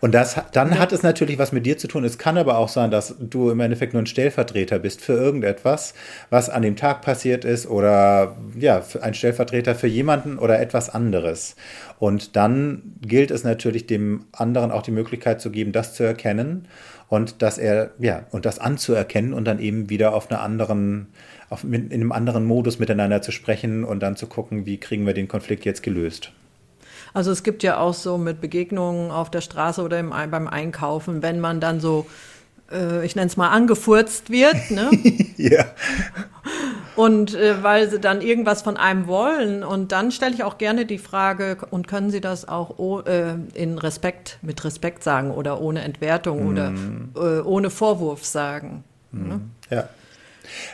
Und 0.00 0.12
das, 0.14 0.40
dann 0.52 0.70
ja. 0.70 0.78
hat 0.78 0.92
es 0.92 1.02
natürlich 1.02 1.38
was 1.38 1.52
mit 1.52 1.66
dir 1.66 1.78
zu 1.78 1.88
tun. 1.88 2.04
Es 2.04 2.18
kann 2.18 2.36
aber 2.36 2.58
auch 2.58 2.68
sein, 2.68 2.90
dass 2.90 3.14
du 3.18 3.50
im 3.50 3.60
Endeffekt 3.60 3.92
nur 3.92 4.02
ein 4.02 4.06
Stellvertreter 4.06 4.78
bist 4.78 5.00
für 5.00 5.14
irgendetwas, 5.14 5.94
was 6.30 6.50
an 6.50 6.62
dem 6.62 6.76
Tag 6.76 7.02
passiert 7.02 7.44
ist 7.44 7.66
oder 7.68 8.36
ja, 8.58 8.82
ein 9.00 9.14
Stellvertreter 9.14 9.74
für 9.74 9.86
jemanden 9.86 10.38
oder 10.38 10.60
etwas 10.60 10.90
anderes. 10.90 11.56
Und 11.98 12.36
dann 12.36 12.82
gilt 13.00 13.30
es 13.30 13.44
natürlich 13.44 13.86
dem 13.86 14.24
anderen 14.32 14.72
auch 14.72 14.82
die 14.82 14.90
Möglichkeit 14.90 15.40
zu 15.40 15.50
geben, 15.50 15.72
das 15.72 15.94
zu 15.94 16.02
erkennen 16.02 16.66
und 17.12 17.42
dass 17.42 17.58
er, 17.58 17.90
ja, 17.98 18.24
und 18.30 18.46
das 18.46 18.58
anzuerkennen 18.58 19.34
und 19.34 19.44
dann 19.44 19.58
eben 19.60 19.90
wieder 19.90 20.14
auf 20.14 20.30
einer 20.30 20.40
anderen, 20.40 21.08
auf, 21.50 21.62
in 21.62 21.92
einem 21.92 22.10
anderen 22.10 22.44
Modus 22.46 22.78
miteinander 22.78 23.20
zu 23.20 23.32
sprechen 23.32 23.84
und 23.84 24.00
dann 24.00 24.16
zu 24.16 24.26
gucken, 24.26 24.64
wie 24.64 24.78
kriegen 24.78 25.06
wir 25.06 25.12
den 25.12 25.28
Konflikt 25.28 25.66
jetzt 25.66 25.82
gelöst. 25.82 26.32
Also 27.14 27.30
es 27.30 27.42
gibt 27.42 27.62
ja 27.62 27.78
auch 27.78 27.94
so 27.94 28.18
mit 28.18 28.40
Begegnungen 28.40 29.10
auf 29.10 29.30
der 29.30 29.40
Straße 29.40 29.82
oder 29.82 29.98
im, 29.98 30.10
beim 30.10 30.48
Einkaufen, 30.48 31.22
wenn 31.22 31.40
man 31.40 31.60
dann 31.60 31.80
so, 31.80 32.06
äh, 32.70 33.04
ich 33.04 33.16
nenne 33.16 33.26
es 33.26 33.36
mal, 33.36 33.50
angefurzt 33.50 34.30
wird. 34.30 34.70
Ne? 34.70 34.90
ja. 35.36 35.66
Und 36.96 37.34
äh, 37.34 37.62
weil 37.62 37.90
sie 37.90 37.98
dann 37.98 38.20
irgendwas 38.20 38.62
von 38.62 38.76
einem 38.76 39.06
wollen. 39.06 39.64
Und 39.64 39.92
dann 39.92 40.10
stelle 40.10 40.34
ich 40.34 40.44
auch 40.44 40.58
gerne 40.58 40.86
die 40.86 40.98
Frage, 40.98 41.58
und 41.70 41.88
können 41.88 42.10
Sie 42.10 42.20
das 42.20 42.48
auch 42.48 42.78
oh, 42.78 43.00
äh, 43.00 43.34
in 43.54 43.78
Respekt, 43.78 44.38
mit 44.42 44.64
Respekt 44.64 45.02
sagen 45.02 45.30
oder 45.30 45.60
ohne 45.60 45.82
Entwertung 45.82 46.44
mm. 46.44 46.48
oder 46.48 46.72
äh, 47.16 47.40
ohne 47.42 47.70
Vorwurf 47.70 48.24
sagen? 48.24 48.84
Mm. 49.10 49.28
Ne? 49.28 49.40
Ja. 49.70 49.88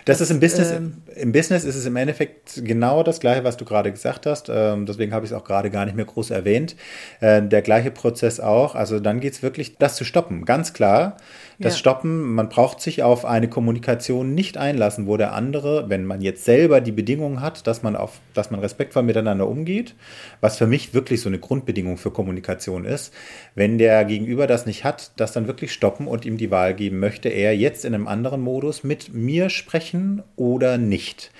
Das, 0.04 0.20
ist 0.20 0.30
im 0.30 0.40
Business, 0.40 0.70
ähm, 0.70 1.02
im 1.14 1.32
Business 1.32 1.64
ist 1.64 1.76
es 1.76 1.87
im 1.87 1.96
Endeffekt 1.96 2.62
genau 2.64 3.02
das 3.02 3.20
Gleiche, 3.20 3.44
was 3.44 3.56
du 3.56 3.64
gerade 3.64 3.90
gesagt 3.92 4.26
hast. 4.26 4.48
Ähm, 4.48 4.87
deswegen 4.87 5.12
habe 5.12 5.25
ich 5.25 5.32
es 5.32 5.37
auch 5.37 5.44
gerade 5.44 5.70
gar 5.70 5.84
nicht 5.84 5.96
mehr 5.96 6.04
groß 6.04 6.30
erwähnt. 6.30 6.76
Äh, 7.20 7.42
der 7.42 7.62
gleiche 7.62 7.90
Prozess 7.90 8.40
auch. 8.40 8.75
Also 8.75 9.00
dann 9.00 9.20
geht 9.20 9.34
es 9.34 9.42
wirklich, 9.42 9.76
das 9.76 9.96
zu 9.96 10.04
stoppen. 10.04 10.44
Ganz 10.44 10.72
klar. 10.72 11.16
Das 11.60 11.75
ja. 11.75 11.78
Stoppen, 11.78 12.34
man 12.34 12.48
braucht 12.48 12.80
sich 12.80 13.02
auf 13.02 13.25
eine 13.25 13.48
Kommunikation 13.48 14.32
nicht 14.32 14.56
einlassen, 14.56 15.08
wo 15.08 15.16
der 15.16 15.32
andere, 15.32 15.90
wenn 15.90 16.04
man 16.04 16.20
jetzt 16.20 16.44
selber 16.44 16.80
die 16.80 16.92
Bedingungen 16.92 17.40
hat, 17.40 17.66
dass 17.66 17.82
man 17.82 17.96
auf, 17.96 18.20
dass 18.32 18.52
man 18.52 18.60
respektvoll 18.60 19.02
miteinander 19.02 19.48
umgeht, 19.48 19.96
was 20.40 20.56
für 20.56 20.68
mich 20.68 20.94
wirklich 20.94 21.20
so 21.20 21.28
eine 21.28 21.40
Grundbedingung 21.40 21.96
für 21.96 22.12
Kommunikation 22.12 22.84
ist, 22.84 23.12
wenn 23.56 23.76
der 23.76 24.04
Gegenüber 24.04 24.46
das 24.46 24.66
nicht 24.66 24.84
hat, 24.84 25.10
das 25.16 25.32
dann 25.32 25.48
wirklich 25.48 25.72
stoppen 25.72 26.06
und 26.06 26.25
ihm 26.25 26.37
die 26.37 26.52
Wahl 26.52 26.75
geben, 26.75 27.00
möchte 27.00 27.28
er 27.28 27.56
jetzt 27.56 27.84
in 27.84 27.92
einem 27.92 28.06
anderen 28.06 28.40
Modus 28.40 28.84
mit 28.84 29.12
mir 29.12 29.50
sprechen 29.58 30.22
oder 30.36 30.78
nicht. 30.78 31.30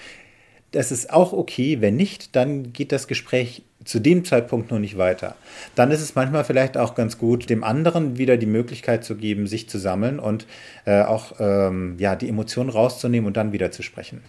Das 0.73 0.93
ist 0.93 1.13
auch 1.13 1.33
okay. 1.33 1.81
Wenn 1.81 1.97
nicht, 1.97 2.37
dann 2.37 2.73
geht 2.73 2.93
das 2.93 3.09
Gespräch 3.09 3.63
zu 3.85 4.01
dem 4.01 4.25
Zeitpunkt 4.25 4.71
noch 4.71 4.79
nicht 4.79 4.99
weiter. 4.99 5.35
Dann 5.75 5.91
ist 5.91 6.03
es 6.03 6.15
manchmal 6.15 6.45
vielleicht 6.45 6.77
auch 6.77 6.95
ganz 6.95 7.17
gut, 7.17 7.49
dem 7.49 7.65
anderen 7.65 8.19
wieder 8.19 8.37
die 8.37 8.47
Möglichkeit 8.47 9.03
zu 9.03 9.17
geben, 9.17 9.47
sich 9.47 9.69
zu 9.69 9.79
sammeln 9.79 10.19
und 10.19 10.47
äh, 10.85 11.03
auch 11.03 11.33
ähm, 11.39 11.97
ja, 11.99 12.15
die 12.15 12.29
Emotionen 12.29 12.69
rauszunehmen 12.69 13.27
und 13.27 13.37
dann 13.39 13.53
wieder 13.53 13.71
zu 13.71 13.83
sprechen. 13.83 14.23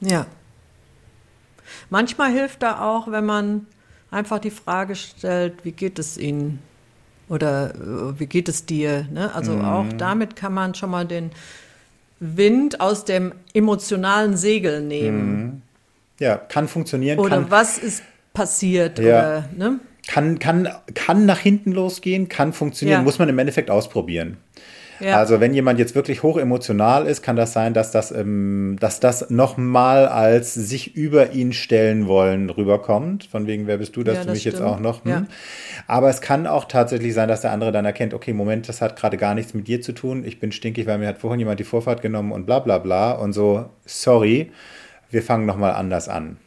Ja. 0.00 0.26
Manchmal 1.90 2.32
hilft 2.32 2.62
da 2.62 2.80
auch, 2.80 3.10
wenn 3.10 3.26
man 3.26 3.66
einfach 4.10 4.38
die 4.38 4.50
Frage 4.50 4.94
stellt, 4.94 5.64
wie 5.64 5.72
geht 5.72 5.98
es 5.98 6.16
Ihnen? 6.16 6.60
Oder 7.28 7.74
äh, 7.74 8.20
wie 8.20 8.26
geht 8.26 8.48
es 8.48 8.66
dir? 8.66 9.06
Ne? 9.12 9.34
Also 9.34 9.52
mhm. 9.52 9.64
auch 9.64 9.92
damit 9.98 10.36
kann 10.36 10.54
man 10.54 10.74
schon 10.74 10.90
mal 10.90 11.04
den 11.04 11.32
Wind 12.18 12.80
aus 12.80 13.04
dem 13.04 13.32
emotionalen 13.52 14.36
Segel 14.36 14.82
nehmen. 14.82 15.36
Mhm. 15.36 15.62
Ja, 16.18 16.36
kann 16.36 16.68
funktionieren. 16.68 17.18
Oder 17.18 17.36
kann, 17.36 17.50
was 17.50 17.78
ist 17.78 18.02
passiert? 18.32 18.98
Ja. 18.98 19.04
Oder, 19.04 19.48
ne? 19.56 19.80
kann, 20.06 20.38
kann, 20.38 20.68
kann 20.94 21.26
nach 21.26 21.38
hinten 21.38 21.72
losgehen, 21.72 22.28
kann 22.28 22.52
funktionieren, 22.52 23.00
ja. 23.00 23.04
muss 23.04 23.18
man 23.18 23.28
im 23.28 23.38
Endeffekt 23.38 23.70
ausprobieren. 23.70 24.38
Ja. 25.00 25.16
Also 25.16 25.40
wenn 25.40 25.52
jemand 25.52 25.78
jetzt 25.78 25.94
wirklich 25.94 26.22
hoch 26.22 26.38
emotional 26.38 27.06
ist, 27.06 27.22
kann 27.22 27.36
das 27.36 27.52
sein, 27.52 27.74
dass 27.74 27.90
das, 27.90 28.10
ähm, 28.10 28.76
dass 28.80 29.00
das 29.00 29.30
nochmal 29.30 30.06
als 30.06 30.54
sich 30.54 30.96
über 30.96 31.32
ihn 31.32 31.52
stellen 31.52 32.06
wollen 32.06 32.50
rüberkommt. 32.50 33.24
Von 33.24 33.46
wegen, 33.46 33.66
wer 33.66 33.78
bist 33.78 33.96
du, 33.96 34.02
dass 34.02 34.18
ja, 34.18 34.24
du 34.24 34.30
mich 34.30 34.40
stimmt. 34.40 34.54
jetzt 34.54 34.62
auch 34.62 34.80
noch. 34.80 35.04
Hm? 35.04 35.10
Ja. 35.10 35.24
Aber 35.86 36.08
es 36.08 36.20
kann 36.20 36.46
auch 36.46 36.64
tatsächlich 36.64 37.14
sein, 37.14 37.28
dass 37.28 37.42
der 37.42 37.52
andere 37.52 37.72
dann 37.72 37.84
erkennt, 37.84 38.14
okay, 38.14 38.32
Moment, 38.32 38.68
das 38.68 38.80
hat 38.80 38.96
gerade 38.96 39.16
gar 39.16 39.34
nichts 39.34 39.54
mit 39.54 39.68
dir 39.68 39.80
zu 39.80 39.92
tun. 39.92 40.24
Ich 40.24 40.40
bin 40.40 40.52
stinkig, 40.52 40.86
weil 40.86 40.98
mir 40.98 41.08
hat 41.08 41.18
vorhin 41.18 41.40
jemand 41.40 41.60
die 41.60 41.64
Vorfahrt 41.64 42.02
genommen 42.02 42.32
und 42.32 42.46
bla 42.46 42.60
bla 42.60 42.78
bla. 42.78 43.12
Und 43.12 43.32
so, 43.32 43.68
sorry, 43.84 44.50
wir 45.10 45.22
fangen 45.22 45.46
nochmal 45.46 45.72
anders 45.72 46.08
an. 46.08 46.38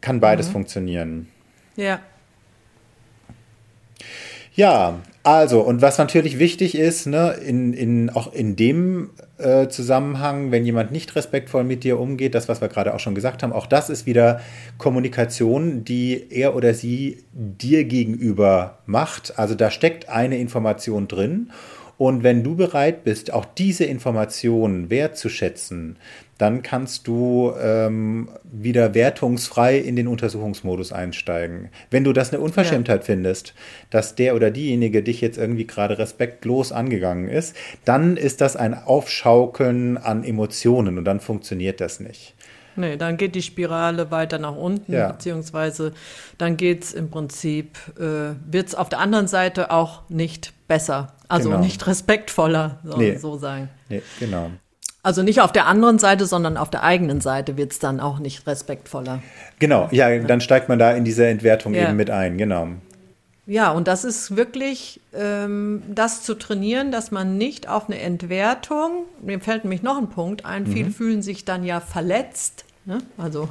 Kann 0.00 0.20
beides 0.20 0.48
mhm. 0.48 0.52
funktionieren. 0.52 1.28
Ja. 1.76 2.00
Ja, 4.54 4.98
also, 5.36 5.60
und 5.60 5.82
was 5.82 5.98
natürlich 5.98 6.38
wichtig 6.38 6.76
ist, 6.76 7.06
ne, 7.06 7.32
in, 7.32 7.72
in, 7.72 8.10
auch 8.10 8.32
in 8.32 8.56
dem 8.56 9.10
äh, 9.38 9.68
Zusammenhang, 9.68 10.50
wenn 10.50 10.64
jemand 10.64 10.92
nicht 10.92 11.14
respektvoll 11.14 11.64
mit 11.64 11.84
dir 11.84 11.98
umgeht, 11.98 12.34
das, 12.34 12.48
was 12.48 12.60
wir 12.60 12.68
gerade 12.68 12.94
auch 12.94 13.00
schon 13.00 13.14
gesagt 13.14 13.42
haben, 13.42 13.52
auch 13.52 13.66
das 13.66 13.90
ist 13.90 14.06
wieder 14.06 14.40
Kommunikation, 14.78 15.84
die 15.84 16.26
er 16.30 16.56
oder 16.56 16.74
sie 16.74 17.24
dir 17.32 17.84
gegenüber 17.84 18.78
macht. 18.86 19.38
Also 19.38 19.54
da 19.54 19.70
steckt 19.70 20.08
eine 20.08 20.38
Information 20.38 21.06
drin. 21.06 21.50
Und 22.00 22.22
wenn 22.22 22.42
du 22.42 22.56
bereit 22.56 23.04
bist, 23.04 23.30
auch 23.30 23.44
diese 23.44 23.84
Informationen 23.84 24.88
wertzuschätzen, 24.88 25.98
dann 26.38 26.62
kannst 26.62 27.06
du 27.06 27.52
ähm, 27.60 28.30
wieder 28.42 28.94
wertungsfrei 28.94 29.76
in 29.76 29.96
den 29.96 30.08
Untersuchungsmodus 30.08 30.94
einsteigen. 30.94 31.68
Wenn 31.90 32.04
du 32.04 32.14
das 32.14 32.32
eine 32.32 32.40
Unverschämtheit 32.40 33.02
ja. 33.02 33.04
findest, 33.04 33.52
dass 33.90 34.14
der 34.14 34.34
oder 34.34 34.50
diejenige 34.50 35.02
dich 35.02 35.20
jetzt 35.20 35.36
irgendwie 35.36 35.66
gerade 35.66 35.98
respektlos 35.98 36.72
angegangen 36.72 37.28
ist, 37.28 37.54
dann 37.84 38.16
ist 38.16 38.40
das 38.40 38.56
ein 38.56 38.72
Aufschaukeln 38.72 39.98
an 39.98 40.24
Emotionen 40.24 40.96
und 40.96 41.04
dann 41.04 41.20
funktioniert 41.20 41.82
das 41.82 42.00
nicht. 42.00 42.34
Nee, 42.76 42.96
dann 42.96 43.18
geht 43.18 43.34
die 43.34 43.42
Spirale 43.42 44.10
weiter 44.10 44.38
nach 44.38 44.56
unten, 44.56 44.94
ja. 44.94 45.12
beziehungsweise 45.12 45.92
dann 46.38 46.56
geht 46.56 46.82
es 46.82 46.94
im 46.94 47.10
Prinzip, 47.10 47.76
äh, 47.98 48.36
wird 48.50 48.68
es 48.68 48.74
auf 48.74 48.88
der 48.88 49.00
anderen 49.00 49.26
Seite 49.26 49.70
auch 49.70 50.08
nicht 50.08 50.54
besser, 50.70 51.08
also 51.26 51.50
genau. 51.50 51.60
nicht 51.60 51.84
respektvoller, 51.88 52.78
soll 52.84 52.98
nee. 52.98 53.16
so 53.16 53.36
sagen. 53.36 53.68
Nee, 53.88 54.02
genau. 54.20 54.52
Also 55.02 55.24
nicht 55.24 55.40
auf 55.40 55.50
der 55.50 55.66
anderen 55.66 55.98
Seite, 55.98 56.26
sondern 56.26 56.56
auf 56.56 56.70
der 56.70 56.84
eigenen 56.84 57.20
Seite 57.20 57.56
wird 57.56 57.72
es 57.72 57.80
dann 57.80 57.98
auch 57.98 58.20
nicht 58.20 58.46
respektvoller. 58.46 59.20
Genau, 59.58 59.88
ja, 59.90 60.16
dann 60.20 60.40
steigt 60.40 60.68
man 60.68 60.78
da 60.78 60.92
in 60.92 61.04
diese 61.04 61.26
Entwertung 61.26 61.74
ja. 61.74 61.88
eben 61.88 61.96
mit 61.96 62.10
ein, 62.10 62.38
genau. 62.38 62.68
Ja, 63.46 63.72
und 63.72 63.88
das 63.88 64.04
ist 64.04 64.36
wirklich 64.36 65.00
ähm, 65.12 65.82
das 65.88 66.22
zu 66.22 66.34
trainieren, 66.34 66.92
dass 66.92 67.10
man 67.10 67.36
nicht 67.36 67.68
auf 67.68 67.88
eine 67.88 67.98
Entwertung, 67.98 69.06
mir 69.20 69.40
fällt 69.40 69.64
nämlich 69.64 69.82
noch 69.82 69.98
ein 69.98 70.08
Punkt 70.08 70.44
ein, 70.44 70.62
mhm. 70.62 70.72
viele 70.72 70.90
fühlen 70.92 71.22
sich 71.22 71.44
dann 71.44 71.64
ja 71.64 71.80
verletzt, 71.80 72.64
ne? 72.84 72.98
also 73.18 73.48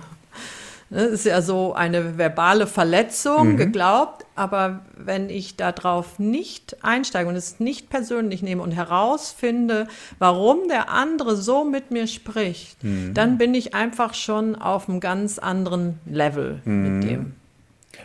das 0.89 1.01
ne, 1.01 1.07
ist 1.07 1.25
ja 1.25 1.41
so 1.41 1.73
eine 1.73 2.17
verbale 2.17 2.65
Verletzung, 2.65 3.53
mhm. 3.53 3.57
geglaubt. 3.57 4.25
Aber 4.35 4.85
wenn 4.97 5.29
ich 5.29 5.55
darauf 5.55 6.17
nicht 6.17 6.77
einsteige 6.83 7.29
und 7.29 7.35
es 7.35 7.59
nicht 7.59 7.89
persönlich 7.89 8.41
nehme 8.41 8.63
und 8.63 8.71
herausfinde, 8.71 9.87
warum 10.17 10.67
der 10.67 10.89
andere 10.89 11.35
so 11.35 11.63
mit 11.63 11.91
mir 11.91 12.07
spricht, 12.07 12.83
mhm. 12.83 13.13
dann 13.13 13.37
bin 13.37 13.53
ich 13.53 13.73
einfach 13.75 14.13
schon 14.13 14.55
auf 14.55 14.89
einem 14.89 14.99
ganz 14.99 15.37
anderen 15.37 15.99
Level 16.05 16.61
mhm. 16.65 16.83
mit 16.83 17.09
dem. 17.09 17.33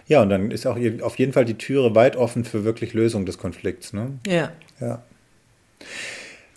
Ja, 0.07 0.23
und 0.23 0.29
dann 0.29 0.51
ist 0.51 0.67
auch 0.67 0.77
auf 1.03 1.19
jeden 1.19 1.33
Fall 1.33 1.45
die 1.45 1.55
Türe 1.55 1.95
weit 1.95 2.17
offen 2.17 2.45
für 2.45 2.65
wirklich 2.65 2.93
Lösung 2.93 3.25
des 3.25 3.39
Konflikts. 3.39 3.93
Ne? 3.93 4.19
Ja. 4.27 4.51
Ja. 4.81 5.03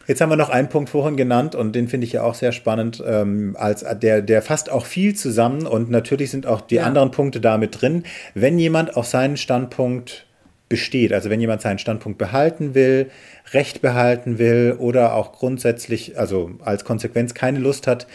Jetzt 0.08 0.22
haben 0.22 0.30
wir 0.30 0.38
noch 0.38 0.50
einen 0.50 0.70
Punkt 0.70 0.90
vorhin 0.90 1.18
genannt 1.18 1.54
und 1.54 1.76
den 1.76 1.90
finde 1.90 2.08
ich 2.08 2.14
ja 2.14 2.24
auch 2.24 2.34
sehr 2.34 2.54
spannend, 2.54 3.04
ähm, 3.06 3.58
als 3.60 3.86
der, 4.02 4.22
der 4.22 4.42
fasst 4.42 4.72
auch 4.72 4.86
viel 4.86 5.16
zusammen 5.16 5.68
und 5.68 5.90
natürlich 5.90 6.32
sind 6.32 6.46
auch 6.46 6.62
die 6.62 6.76
ja. 6.76 6.86
anderen 6.86 7.12
Punkte 7.12 7.42
damit 7.42 7.82
drin. 7.82 8.04
Wenn 8.34 8.58
jemand 8.58 8.96
auf 8.96 9.06
seinen 9.06 9.36
Standpunkt 9.36 10.26
besteht, 10.70 11.12
also 11.12 11.30
wenn 11.30 11.42
jemand 11.42 11.62
seinen 11.62 11.78
Standpunkt 11.78 12.18
behalten 12.18 12.74
will, 12.74 13.10
Recht 13.52 13.82
behalten 13.82 14.38
will 14.38 14.76
oder 14.80 15.14
auch 15.14 15.34
grundsätzlich, 15.34 16.18
also 16.18 16.52
als 16.64 16.86
Konsequenz 16.86 17.34
keine 17.34 17.60
Lust 17.60 17.86
hat, 17.86 18.08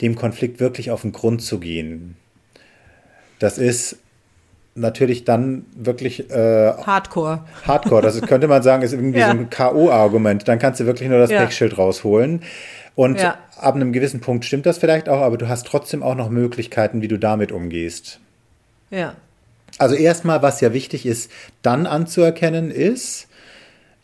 dem 0.00 0.14
Konflikt 0.14 0.60
wirklich 0.60 0.92
auf 0.92 1.02
den 1.02 1.12
Grund 1.12 1.42
zu 1.42 1.58
gehen. 1.58 2.16
Das 3.40 3.58
ist 3.58 3.98
natürlich 4.74 5.24
dann 5.24 5.64
wirklich 5.74 6.30
äh, 6.30 6.72
Hardcore. 6.72 7.44
Hardcore, 7.66 8.02
das 8.02 8.20
könnte 8.22 8.48
man 8.48 8.62
sagen, 8.62 8.82
ist 8.82 8.92
irgendwie 8.92 9.18
ja. 9.20 9.26
so 9.26 9.32
ein 9.32 9.50
K.O.-Argument. 9.50 10.44
Dann 10.44 10.58
kannst 10.58 10.80
du 10.80 10.86
wirklich 10.86 11.08
nur 11.08 11.18
das 11.18 11.30
ja. 11.30 11.40
Pechschild 11.40 11.78
rausholen. 11.78 12.42
Und 12.94 13.20
ja. 13.20 13.38
ab 13.56 13.74
einem 13.74 13.92
gewissen 13.92 14.20
Punkt 14.20 14.44
stimmt 14.44 14.66
das 14.66 14.78
vielleicht 14.78 15.08
auch, 15.08 15.20
aber 15.20 15.38
du 15.38 15.48
hast 15.48 15.66
trotzdem 15.66 16.02
auch 16.02 16.14
noch 16.14 16.28
Möglichkeiten, 16.28 17.02
wie 17.02 17.08
du 17.08 17.18
damit 17.18 17.52
umgehst. 17.52 18.20
Ja. 18.90 19.14
Also 19.78 19.94
erstmal, 19.94 20.42
was 20.42 20.60
ja 20.60 20.72
wichtig 20.72 21.06
ist, 21.06 21.30
dann 21.62 21.86
anzuerkennen, 21.86 22.70
ist, 22.70 23.28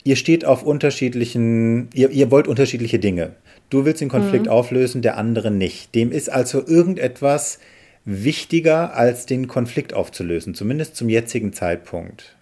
ihr 0.03 0.15
steht 0.15 0.45
auf 0.45 0.63
unterschiedlichen, 0.63 1.89
ihr, 1.93 2.09
ihr 2.09 2.31
wollt 2.31 2.47
unterschiedliche 2.47 2.97
Dinge. 2.97 3.33
Du 3.69 3.83
willst 3.83 3.99
den 3.99 4.09
Konflikt 4.09 4.45
mhm. 4.45 4.51
auflösen, 4.51 5.01
der 5.01 5.17
andere 5.17 5.51
nicht. 5.51 5.93
Dem 5.93 6.11
ist 6.11 6.31
also 6.31 6.65
irgendetwas 6.65 7.59
wichtiger, 8.07 8.95
als 8.95 9.25
den 9.25 9.49
Konflikt 9.49 9.93
aufzulösen, 9.93 10.55
zumindest 10.55 10.95
zum 10.95 11.09
jetzigen 11.09 11.51
Zeitpunkt. 11.51 12.35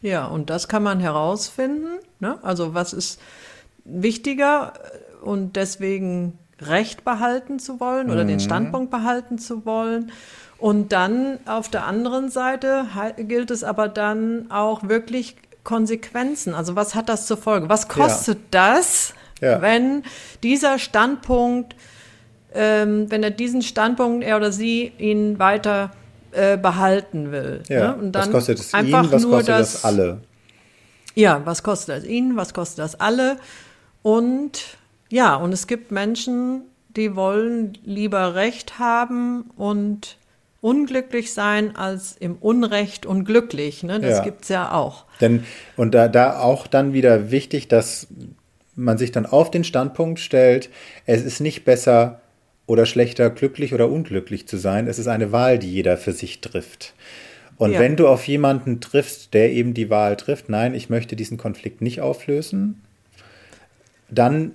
Ja, 0.00 0.24
und 0.24 0.48
das 0.48 0.68
kann 0.68 0.82
man 0.82 1.00
herausfinden. 1.00 1.98
Ne? 2.18 2.38
Also 2.42 2.72
was 2.72 2.94
ist 2.94 3.20
wichtiger 3.84 4.72
und 5.22 5.56
deswegen 5.56 6.38
Recht 6.60 7.04
behalten 7.04 7.58
zu 7.58 7.78
wollen 7.78 8.10
oder 8.10 8.24
mhm. 8.24 8.28
den 8.28 8.40
Standpunkt 8.40 8.90
behalten 8.90 9.38
zu 9.38 9.66
wollen. 9.66 10.12
Und 10.56 10.92
dann 10.92 11.38
auf 11.44 11.68
der 11.68 11.84
anderen 11.84 12.30
Seite 12.30 12.86
gilt 13.18 13.50
es 13.50 13.62
aber 13.62 13.88
dann 13.88 14.50
auch 14.50 14.88
wirklich 14.88 15.36
Konsequenzen. 15.62 16.54
Also 16.54 16.74
was 16.74 16.94
hat 16.94 17.10
das 17.10 17.26
zur 17.26 17.36
Folge? 17.36 17.68
Was 17.68 17.88
kostet 17.88 18.38
ja. 18.38 18.74
das, 18.74 19.12
ja. 19.42 19.60
wenn 19.60 20.04
dieser 20.42 20.78
Standpunkt 20.78 21.76
ähm, 22.56 23.10
wenn 23.10 23.22
er 23.22 23.30
diesen 23.30 23.62
Standpunkt, 23.62 24.24
er 24.24 24.36
oder 24.36 24.50
sie, 24.50 24.92
ihn 24.98 25.38
weiter 25.38 25.90
äh, 26.32 26.56
behalten 26.56 27.32
will. 27.32 27.62
Ja, 27.68 27.92
ne? 27.92 27.96
Und 27.96 28.12
dann 28.12 28.24
was 28.24 28.30
kostet 28.30 28.58
es 28.58 28.72
ihn, 28.74 28.92
was 28.92 29.10
kostet 29.10 29.48
das, 29.48 29.72
das 29.72 29.84
alle? 29.84 30.20
Ja, 31.14 31.42
was 31.44 31.62
kostet 31.62 31.96
das 31.96 32.04
ihn, 32.04 32.36
was 32.36 32.52
kostet 32.52 32.78
das 32.80 32.98
alle? 33.00 33.38
Und 34.02 34.76
ja, 35.08 35.36
und 35.36 35.52
es 35.52 35.66
gibt 35.66 35.92
Menschen, 35.92 36.62
die 36.96 37.14
wollen 37.14 37.78
lieber 37.84 38.34
Recht 38.34 38.78
haben 38.78 39.50
und 39.56 40.16
unglücklich 40.60 41.32
sein 41.32 41.76
als 41.76 42.16
im 42.18 42.36
Unrecht 42.36 43.06
unglücklich. 43.06 43.82
Ne? 43.82 44.00
Das 44.00 44.18
ja. 44.18 44.24
gibt 44.24 44.42
es 44.42 44.48
ja 44.48 44.72
auch. 44.72 45.04
Denn, 45.20 45.44
und 45.76 45.94
da, 45.94 46.08
da 46.08 46.40
auch 46.40 46.66
dann 46.66 46.92
wieder 46.92 47.30
wichtig, 47.30 47.68
dass 47.68 48.08
man 48.74 48.98
sich 48.98 49.12
dann 49.12 49.26
auf 49.26 49.50
den 49.50 49.64
Standpunkt 49.64 50.18
stellt, 50.18 50.70
es 51.06 51.22
ist 51.22 51.40
nicht 51.40 51.64
besser 51.64 52.20
oder 52.66 52.86
schlechter, 52.86 53.30
glücklich 53.30 53.74
oder 53.74 53.90
unglücklich 53.90 54.46
zu 54.46 54.56
sein. 54.56 54.86
Es 54.88 54.98
ist 54.98 55.06
eine 55.06 55.32
Wahl, 55.32 55.58
die 55.58 55.72
jeder 55.72 55.96
für 55.96 56.12
sich 56.12 56.40
trifft. 56.40 56.94
Und 57.56 57.72
ja. 57.72 57.80
wenn 57.80 57.96
du 57.96 58.08
auf 58.08 58.26
jemanden 58.26 58.80
triffst, 58.80 59.32
der 59.32 59.52
eben 59.52 59.72
die 59.72 59.88
Wahl 59.88 60.16
trifft, 60.16 60.48
nein, 60.48 60.74
ich 60.74 60.90
möchte 60.90 61.16
diesen 61.16 61.38
Konflikt 61.38 61.80
nicht 61.80 62.00
auflösen, 62.00 62.82
dann 64.10 64.52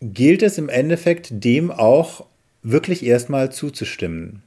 gilt 0.00 0.42
es 0.42 0.58
im 0.58 0.68
Endeffekt, 0.68 1.28
dem 1.30 1.70
auch 1.70 2.26
wirklich 2.62 3.04
erstmal 3.04 3.50
zuzustimmen. 3.52 4.42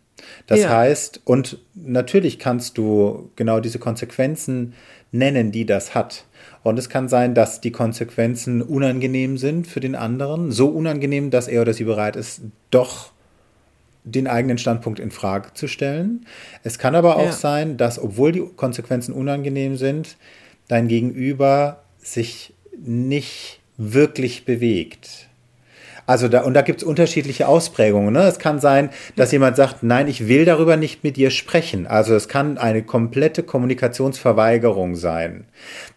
Das 0.45 0.59
ja. 0.59 0.69
heißt, 0.69 1.21
und 1.23 1.57
natürlich 1.73 2.39
kannst 2.39 2.77
du 2.77 3.31
genau 3.35 3.59
diese 3.59 3.79
Konsequenzen 3.79 4.73
nennen, 5.12 5.51
die 5.51 5.65
das 5.65 5.95
hat. 5.95 6.25
Und 6.63 6.78
es 6.78 6.89
kann 6.89 7.08
sein, 7.08 7.34
dass 7.34 7.62
die 7.62 7.72
Konsequenzen 7.72 8.62
unangenehm 8.62 9.38
sind 9.38 9.67
für 9.67 9.80
den 9.80 9.95
anderen, 9.95 10.52
so 10.52 10.67
unangenehm, 10.67 11.30
dass 11.32 11.48
er 11.48 11.62
oder 11.62 11.74
sie 11.74 11.86
bereit 11.86 12.15
ist, 12.15 12.41
doch 12.69 13.12
den 14.04 14.28
eigenen 14.28 14.58
Standpunkt 14.58 15.00
in 15.00 15.12
Frage 15.12 15.54
zu 15.54 15.67
stellen. 15.67 16.26
Es 16.63 16.78
kann 16.80 16.95
aber 16.95 17.17
auch 17.17 17.26
ja. 17.26 17.32
sein, 17.32 17.78
dass 17.78 18.02
obwohl 18.02 18.32
die 18.32 18.43
Konsequenzen 18.56 19.13
unangenehm 19.13 19.78
sind, 19.78 20.17
dein 20.67 20.88
Gegenüber 20.88 21.84
sich 22.00 22.54
nicht 22.78 23.60
wirklich 23.78 24.45
bewegt. 24.45 25.29
Also 26.10 26.28
da, 26.28 26.41
und 26.41 26.56
da 26.56 26.63
gibt 26.63 26.82
es 26.82 26.88
unterschiedliche 26.88 27.48
Ausprägungen. 27.48 28.12
Ne? 28.12 28.24
Es 28.24 28.39
kann 28.39 28.60
sein, 28.60 28.89
dass 29.15 29.32
jemand 29.32 29.56
sagt, 29.56 29.84
nein, 29.84 30.08
ich 30.08 30.28
will 30.28 30.43
darüber 30.43 30.76
nicht 30.76 31.04
mit 31.04 31.17
dir 31.17 31.30
sprechen. 31.30 31.86
Also 31.86 32.15
es 32.15 32.28
kann 32.28 32.58
eine 32.58 32.82
komplette 32.82 33.43
Kommunikationsverweigerung 33.43 34.95
sein. 34.95 35.45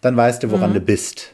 Dann 0.01 0.15
weißt 0.15 0.43
du, 0.43 0.51
woran 0.51 0.69
mhm. 0.69 0.75
du 0.75 0.79
bist. 0.81 1.33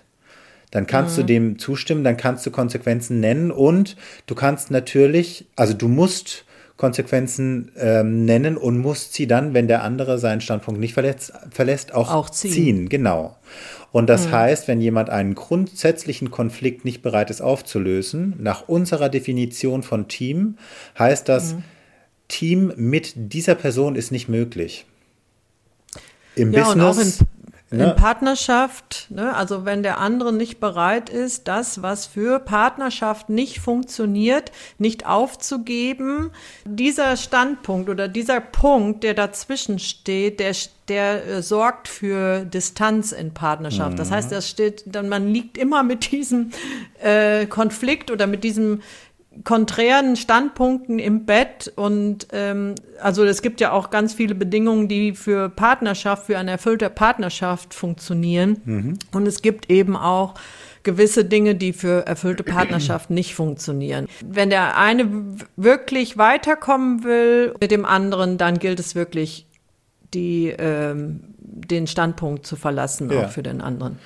Dann 0.71 0.87
kannst 0.87 1.17
mhm. 1.17 1.21
du 1.21 1.25
dem 1.25 1.59
zustimmen, 1.59 2.05
dann 2.05 2.15
kannst 2.15 2.45
du 2.45 2.51
Konsequenzen 2.51 3.19
nennen 3.19 3.51
und 3.51 3.97
du 4.27 4.35
kannst 4.35 4.71
natürlich, 4.71 5.45
also 5.57 5.73
du 5.73 5.89
musst 5.89 6.45
Konsequenzen 6.77 7.73
ähm, 7.77 8.23
nennen 8.23 8.55
und 8.55 8.77
musst 8.77 9.13
sie 9.13 9.27
dann, 9.27 9.53
wenn 9.53 9.67
der 9.67 9.83
andere 9.83 10.19
seinen 10.19 10.39
Standpunkt 10.39 10.79
nicht 10.79 10.93
verletzt, 10.93 11.33
verlässt, 11.51 11.93
auch, 11.93 12.13
auch 12.13 12.29
ziehen. 12.29 12.53
ziehen. 12.53 12.87
Genau. 12.87 13.35
Und 13.91 14.07
das 14.07 14.27
mhm. 14.27 14.31
heißt, 14.31 14.67
wenn 14.67 14.81
jemand 14.81 15.09
einen 15.09 15.35
grundsätzlichen 15.35 16.31
Konflikt 16.31 16.85
nicht 16.85 17.01
bereit 17.01 17.29
ist 17.29 17.41
aufzulösen, 17.41 18.35
nach 18.39 18.67
unserer 18.67 19.09
Definition 19.09 19.83
von 19.83 20.07
Team, 20.07 20.57
heißt 20.97 21.27
das, 21.27 21.53
mhm. 21.53 21.63
Team 22.27 22.73
mit 22.75 23.13
dieser 23.15 23.55
Person 23.55 23.95
ist 23.95 24.11
nicht 24.11 24.29
möglich. 24.29 24.85
Im 26.35 26.53
ja, 26.53 26.63
Business 26.63 27.19
In 27.71 27.95
Partnerschaft, 27.95 29.05
ne, 29.11 29.35
also 29.35 29.63
wenn 29.63 29.83
der 29.83 29.99
andere 29.99 30.33
nicht 30.33 30.59
bereit 30.59 31.11
ist, 31.11 31.47
das, 31.47 31.83
was 31.83 32.07
für 32.07 32.39
Partnerschaft 32.39 33.29
nicht 33.29 33.59
funktioniert, 33.59 34.51
nicht 34.79 35.05
aufzugeben, 35.05 36.31
dieser 36.65 37.15
Standpunkt 37.15 37.89
oder 37.89 38.07
dieser 38.07 38.39
Punkt, 38.39 39.03
der 39.03 39.13
dazwischen 39.13 39.77
steht, 39.77 40.39
der, 40.39 40.55
der 40.87 41.27
äh, 41.27 41.41
sorgt 41.43 41.87
für 41.87 42.43
Distanz 42.43 43.11
in 43.11 43.35
Partnerschaft. 43.35 43.93
Mhm. 43.93 43.97
Das 43.97 44.09
heißt, 44.09 44.31
das 44.31 44.49
steht, 44.49 44.83
dann 44.87 45.07
man 45.07 45.27
liegt 45.27 45.55
immer 45.55 45.83
mit 45.83 46.11
diesem 46.11 46.49
äh, 47.03 47.45
Konflikt 47.45 48.09
oder 48.09 48.25
mit 48.25 48.43
diesem 48.43 48.81
konträren 49.43 50.15
Standpunkten 50.15 50.99
im 50.99 51.25
Bett 51.25 51.71
und 51.75 52.27
ähm, 52.33 52.75
also 53.01 53.23
es 53.23 53.41
gibt 53.41 53.61
ja 53.61 53.71
auch 53.71 53.89
ganz 53.89 54.13
viele 54.13 54.35
Bedingungen, 54.35 54.87
die 54.87 55.13
für 55.13 55.49
Partnerschaft, 55.49 56.25
für 56.25 56.37
eine 56.37 56.51
erfüllte 56.51 56.89
Partnerschaft 56.89 57.73
funktionieren 57.73 58.61
mhm. 58.65 58.99
und 59.11 59.27
es 59.27 59.41
gibt 59.41 59.69
eben 59.69 59.95
auch 59.95 60.33
gewisse 60.83 61.25
Dinge, 61.25 61.55
die 61.55 61.73
für 61.73 62.05
erfüllte 62.07 62.43
Partnerschaft 62.43 63.09
nicht 63.09 63.35
funktionieren. 63.35 64.07
Wenn 64.25 64.49
der 64.49 64.77
eine 64.77 65.07
wirklich 65.55 66.17
weiterkommen 66.17 67.03
will 67.03 67.53
mit 67.59 67.71
dem 67.71 67.85
anderen, 67.85 68.37
dann 68.37 68.59
gilt 68.59 68.79
es 68.79 68.95
wirklich, 68.95 69.45
die, 70.13 70.47
ähm, 70.57 71.21
den 71.37 71.85
Standpunkt 71.85 72.45
zu 72.47 72.55
verlassen, 72.55 73.11
ja. 73.11 73.25
auch 73.25 73.29
für 73.29 73.43
den 73.43 73.61
anderen. 73.61 73.99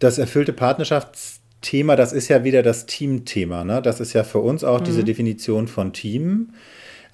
Das 0.00 0.18
erfüllte 0.18 0.52
Partnerschafts 0.52 1.33
Thema, 1.64 1.96
das 1.96 2.12
ist 2.12 2.28
ja 2.28 2.44
wieder 2.44 2.62
das 2.62 2.86
Team-Thema. 2.86 3.64
Ne? 3.64 3.82
Das 3.82 3.98
ist 3.98 4.12
ja 4.12 4.22
für 4.22 4.38
uns 4.38 4.62
auch 4.62 4.80
mhm. 4.80 4.84
diese 4.84 5.04
Definition 5.04 5.66
von 5.66 5.92
Team. 5.92 6.50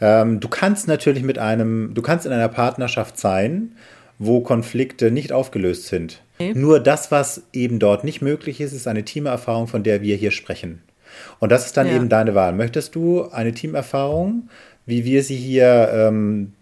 Ähm, 0.01 0.41
du 0.41 0.49
kannst 0.49 0.89
natürlich 0.89 1.23
mit 1.23 1.39
einem, 1.39 1.95
du 1.95 2.03
kannst 2.03 2.27
in 2.27 2.33
einer 2.33 2.49
Partnerschaft 2.49 3.19
sein, 3.19 3.73
wo 4.19 4.41
Konflikte 4.41 5.11
nicht 5.11 5.33
aufgelöst 5.33 5.87
sind. 5.87 6.21
Okay. 6.39 6.53
Nur 6.55 6.81
das, 6.81 7.11
was 7.11 7.45
eben 7.53 7.79
dort 7.79 8.05
nicht 8.05 8.21
möglich 8.21 8.61
ist, 8.61 8.73
ist 8.73 8.87
eine 8.87 9.05
Teamerfahrung, 9.05 9.67
von 9.67 9.83
der 9.83 10.03
wir 10.03 10.17
hier 10.17 10.31
sprechen. 10.31 10.83
Und 11.39 11.51
das 11.51 11.67
ist 11.67 11.77
dann 11.77 11.87
ja. 11.87 11.95
eben 11.95 12.09
deine 12.09 12.35
Wahl. 12.35 12.53
Möchtest 12.53 12.95
du 12.95 13.31
eine 13.31 13.53
Teamerfahrung, 13.53 14.49
wie 14.87 15.05
wir 15.05 15.23
sie 15.23 15.37
hier 15.37 15.91
ähm, 15.93 16.53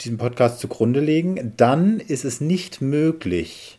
diesem 0.00 0.18
Podcast 0.18 0.60
zugrunde 0.60 1.00
legen, 1.00 1.52
dann 1.56 2.00
ist 2.00 2.24
es 2.24 2.40
nicht 2.40 2.80
möglich, 2.80 3.75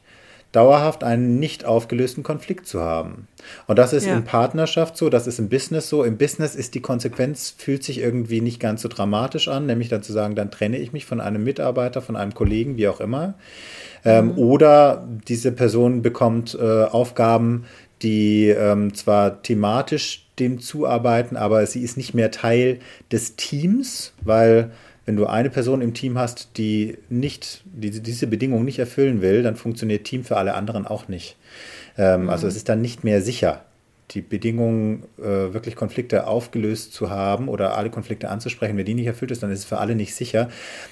dauerhaft 0.57 1.03
einen 1.03 1.37
nicht 1.37 1.65
aufgelösten 1.65 2.23
Konflikt 2.23 2.65
zu 2.65 2.81
haben. 2.81 3.27
Und 3.67 3.77
das 3.77 3.93
ist 3.93 4.07
ja. 4.07 4.15
in 4.15 4.23
Partnerschaft 4.23 4.97
so, 4.97 5.07
das 5.07 5.27
ist 5.27 5.37
im 5.37 5.49
Business 5.49 5.87
so. 5.87 6.03
Im 6.03 6.17
Business 6.17 6.55
ist 6.55 6.73
die 6.73 6.81
Konsequenz, 6.81 7.53
fühlt 7.55 7.83
sich 7.83 7.99
irgendwie 7.99 8.41
nicht 8.41 8.59
ganz 8.59 8.81
so 8.81 8.89
dramatisch 8.89 9.49
an, 9.49 9.67
nämlich 9.67 9.89
dann 9.89 10.01
zu 10.01 10.11
sagen, 10.13 10.33
dann 10.33 10.49
trenne 10.49 10.79
ich 10.79 10.93
mich 10.93 11.05
von 11.05 11.21
einem 11.21 11.43
Mitarbeiter, 11.43 12.01
von 12.01 12.15
einem 12.15 12.33
Kollegen, 12.33 12.75
wie 12.75 12.87
auch 12.87 12.99
immer. 12.99 13.35
Ähm, 14.03 14.29
mhm. 14.29 14.37
Oder 14.39 15.07
diese 15.27 15.51
Person 15.51 16.01
bekommt 16.01 16.57
äh, 16.59 16.85
Aufgaben, 16.85 17.65
die 18.01 18.49
ähm, 18.49 18.95
zwar 18.95 19.43
thematisch 19.43 20.25
dem 20.39 20.59
zuarbeiten, 20.59 21.37
aber 21.37 21.63
sie 21.67 21.83
ist 21.83 21.97
nicht 21.97 22.15
mehr 22.15 22.31
Teil 22.31 22.79
des 23.11 23.35
Teams, 23.35 24.13
weil 24.23 24.71
wenn 25.07 25.15
du 25.15 25.25
eine 25.25 25.49
Person 25.49 25.81
im 25.81 25.93
Team 25.93 26.17
hast, 26.17 26.57
die 26.57 26.97
nicht, 27.09 27.63
die 27.65 27.89
diese 28.01 28.27
Bedingungen 28.27 28.65
nicht 28.65 28.77
erfüllen 28.77 29.21
will, 29.21 29.41
dann 29.41 29.55
funktioniert 29.55 30.03
Team 30.03 30.25
für 30.25 30.35
alle 30.35 30.53
anderen 30.53 30.85
auch 30.85 31.07
nicht. 31.07 31.37
Ähm, 31.97 32.23
mhm. 32.23 32.29
Also 32.29 32.45
es 32.45 32.57
ist 32.57 32.67
dann 32.67 32.81
nicht 32.81 33.05
mehr 33.05 33.21
sicher 33.21 33.63
die 34.11 34.21
Bedingungen, 34.21 35.03
äh, 35.19 35.53
wirklich 35.53 35.75
Konflikte 35.75 36.27
aufgelöst 36.27 36.93
zu 36.93 37.09
haben 37.09 37.49
oder 37.49 37.77
alle 37.77 37.89
Konflikte 37.89 38.29
anzusprechen. 38.29 38.77
Wenn 38.77 38.85
die 38.85 38.93
nicht 38.93 39.05
erfüllt 39.05 39.31
ist, 39.31 39.43
dann 39.43 39.51
ist 39.51 39.59
es 39.59 39.65
für 39.65 39.79
alle 39.79 39.95
nicht 39.95 40.15
sicher. 40.15 40.47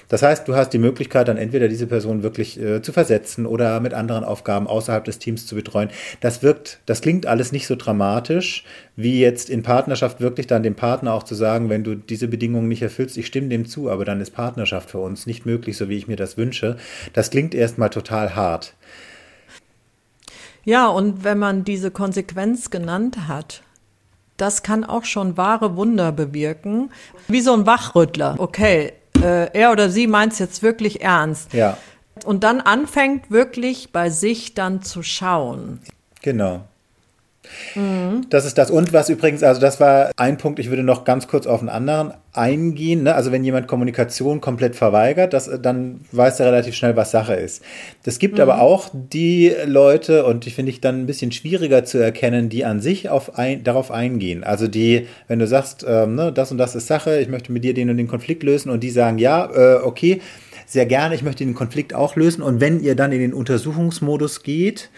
Das 0.08 0.22
heißt, 0.22 0.46
du 0.46 0.54
hast 0.54 0.70
die 0.74 0.78
Möglichkeit, 0.78 1.28
dann 1.28 1.38
entweder 1.38 1.68
diese 1.68 1.86
Person 1.86 2.22
wirklich 2.22 2.60
äh, 2.60 2.82
zu 2.82 2.92
versetzen 2.92 3.46
oder 3.46 3.80
mit 3.80 3.94
anderen 3.94 4.22
Aufgaben 4.22 4.66
außerhalb 4.66 5.02
des 5.02 5.18
Teams 5.18 5.46
zu 5.46 5.54
betreuen. 5.54 5.88
Das 6.20 6.42
wirkt, 6.42 6.80
das 6.84 7.00
klingt 7.00 7.24
alles 7.24 7.52
nicht 7.52 7.66
so 7.66 7.74
dramatisch, 7.74 8.64
wie 8.96 9.18
jetzt 9.18 9.48
in 9.48 9.62
Partnerschaft 9.62 10.20
wirklich 10.20 10.46
dann 10.46 10.62
dem 10.62 10.74
Partner 10.74 11.14
auch 11.14 11.22
zu 11.22 11.34
sagen, 11.34 11.70
wenn 11.70 11.84
du 11.84 11.94
diese 11.94 12.28
Bedingungen 12.28 12.68
nicht 12.68 12.82
erfüllst, 12.82 13.16
ich 13.16 13.26
stimme 13.26 13.48
dem 13.48 13.66
zu, 13.66 13.88
aber 13.90 14.04
dann 14.04 14.20
ist 14.20 14.32
Partnerschaft 14.32 14.90
für 14.90 14.98
uns 14.98 15.26
nicht 15.26 15.46
möglich, 15.46 15.78
so 15.78 15.88
wie 15.88 15.96
ich 15.96 16.06
mir 16.06 16.16
das 16.16 16.36
wünsche. 16.36 16.76
Das 17.14 17.30
klingt 17.30 17.54
erstmal 17.54 17.88
total 17.88 18.36
hart. 18.36 18.74
Ja, 20.66 20.88
und 20.88 21.22
wenn 21.22 21.38
man 21.38 21.62
diese 21.62 21.92
Konsequenz 21.92 22.70
genannt 22.70 23.28
hat, 23.28 23.62
das 24.36 24.64
kann 24.64 24.84
auch 24.84 25.04
schon 25.04 25.36
wahre 25.36 25.76
Wunder 25.76 26.10
bewirken. 26.10 26.90
Wie 27.28 27.40
so 27.40 27.54
ein 27.54 27.66
Wachrüttler. 27.66 28.34
Okay, 28.38 28.92
äh, 29.22 29.48
er 29.52 29.70
oder 29.70 29.90
sie 29.90 30.08
meint 30.08 30.32
es 30.32 30.40
jetzt 30.40 30.62
wirklich 30.64 31.02
ernst. 31.02 31.52
Ja. 31.52 31.78
Und 32.24 32.42
dann 32.42 32.60
anfängt 32.60 33.30
wirklich 33.30 33.92
bei 33.92 34.10
sich 34.10 34.54
dann 34.54 34.82
zu 34.82 35.04
schauen. 35.04 35.80
Genau. 36.20 36.64
Mhm. 37.74 38.26
Das 38.30 38.44
ist 38.44 38.58
das. 38.58 38.70
Und 38.70 38.92
was 38.92 39.08
übrigens, 39.08 39.42
also 39.42 39.60
das 39.60 39.80
war 39.80 40.10
ein 40.16 40.38
Punkt, 40.38 40.58
ich 40.58 40.70
würde 40.70 40.82
noch 40.82 41.04
ganz 41.04 41.28
kurz 41.28 41.46
auf 41.46 41.60
einen 41.60 41.68
anderen 41.68 42.12
eingehen. 42.32 43.04
Ne? 43.04 43.14
Also 43.14 43.32
wenn 43.32 43.44
jemand 43.44 43.66
Kommunikation 43.66 44.40
komplett 44.40 44.76
verweigert, 44.76 45.32
das, 45.32 45.50
dann 45.62 46.00
weiß 46.12 46.40
er 46.40 46.46
relativ 46.46 46.74
schnell, 46.74 46.96
was 46.96 47.10
Sache 47.10 47.34
ist. 47.34 47.62
Es 48.04 48.18
gibt 48.18 48.36
mhm. 48.36 48.42
aber 48.42 48.60
auch 48.60 48.90
die 48.92 49.52
Leute, 49.64 50.24
und 50.26 50.44
die 50.44 50.50
finde 50.50 50.70
ich 50.70 50.80
dann 50.80 51.02
ein 51.02 51.06
bisschen 51.06 51.32
schwieriger 51.32 51.84
zu 51.84 51.98
erkennen, 51.98 52.48
die 52.48 52.64
an 52.64 52.80
sich 52.80 53.08
auf 53.08 53.38
ein, 53.38 53.64
darauf 53.64 53.90
eingehen. 53.90 54.44
Also 54.44 54.68
die, 54.68 55.06
wenn 55.28 55.38
du 55.38 55.46
sagst, 55.46 55.84
ähm, 55.88 56.14
ne, 56.14 56.32
das 56.32 56.52
und 56.52 56.58
das 56.58 56.74
ist 56.74 56.86
Sache, 56.86 57.18
ich 57.18 57.28
möchte 57.28 57.52
mit 57.52 57.64
dir 57.64 57.74
den 57.74 57.90
und 57.90 57.96
den 57.96 58.08
Konflikt 58.08 58.42
lösen 58.42 58.70
und 58.70 58.80
die 58.80 58.90
sagen, 58.90 59.18
ja, 59.18 59.50
äh, 59.52 59.82
okay, 59.82 60.20
sehr 60.66 60.86
gerne, 60.86 61.14
ich 61.14 61.22
möchte 61.22 61.44
den 61.44 61.54
Konflikt 61.54 61.94
auch 61.94 62.16
lösen. 62.16 62.42
Und 62.42 62.60
wenn 62.60 62.80
ihr 62.82 62.96
dann 62.96 63.12
in 63.12 63.20
den 63.20 63.32
Untersuchungsmodus 63.32 64.42
geht, 64.42 64.90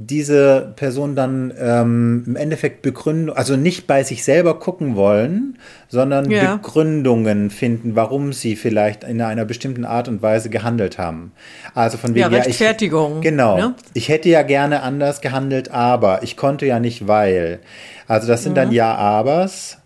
diese 0.00 0.74
Person 0.76 1.16
dann 1.16 1.52
ähm, 1.58 2.22
im 2.24 2.36
Endeffekt 2.36 2.82
begründen, 2.82 3.30
also 3.30 3.56
nicht 3.56 3.88
bei 3.88 4.04
sich 4.04 4.22
selber 4.22 4.60
gucken 4.60 4.94
wollen, 4.94 5.58
sondern 5.88 6.30
ja. 6.30 6.54
Begründungen 6.54 7.50
finden, 7.50 7.96
warum 7.96 8.32
sie 8.32 8.54
vielleicht 8.54 9.02
in 9.02 9.20
einer 9.20 9.44
bestimmten 9.44 9.84
Art 9.84 10.06
und 10.06 10.22
Weise 10.22 10.50
gehandelt 10.50 10.98
haben. 10.98 11.32
Also 11.74 11.98
von 11.98 12.10
wegen 12.14 12.20
ja, 12.20 12.28
Rechtfertigung. 12.28 13.14
Ja, 13.14 13.18
ich, 13.18 13.22
genau. 13.24 13.56
Ne? 13.56 13.74
Ich 13.92 14.08
hätte 14.08 14.28
ja 14.28 14.42
gerne 14.42 14.82
anders 14.82 15.20
gehandelt, 15.20 15.72
aber 15.72 16.22
ich 16.22 16.36
konnte 16.36 16.64
ja 16.64 16.78
nicht, 16.78 17.08
weil. 17.08 17.58
Also 18.06 18.28
das 18.28 18.44
sind 18.44 18.52
mhm. 18.52 18.56
dann 18.56 18.72
Ja-Abers. 18.72 19.78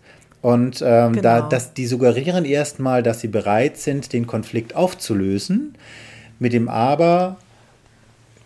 Und 0.43 0.83
ähm, 0.85 1.13
genau. 1.13 1.21
da, 1.21 1.41
dass 1.41 1.73
die 1.73 1.87
suggerieren 1.87 2.45
erstmal, 2.45 3.01
dass 3.01 3.21
sie 3.21 3.29
bereit 3.29 3.77
sind, 3.77 4.13
den 4.13 4.27
Konflikt 4.27 4.75
aufzulösen. 4.75 5.73
Mit 6.37 6.53
dem 6.53 6.69
Aber 6.69 7.37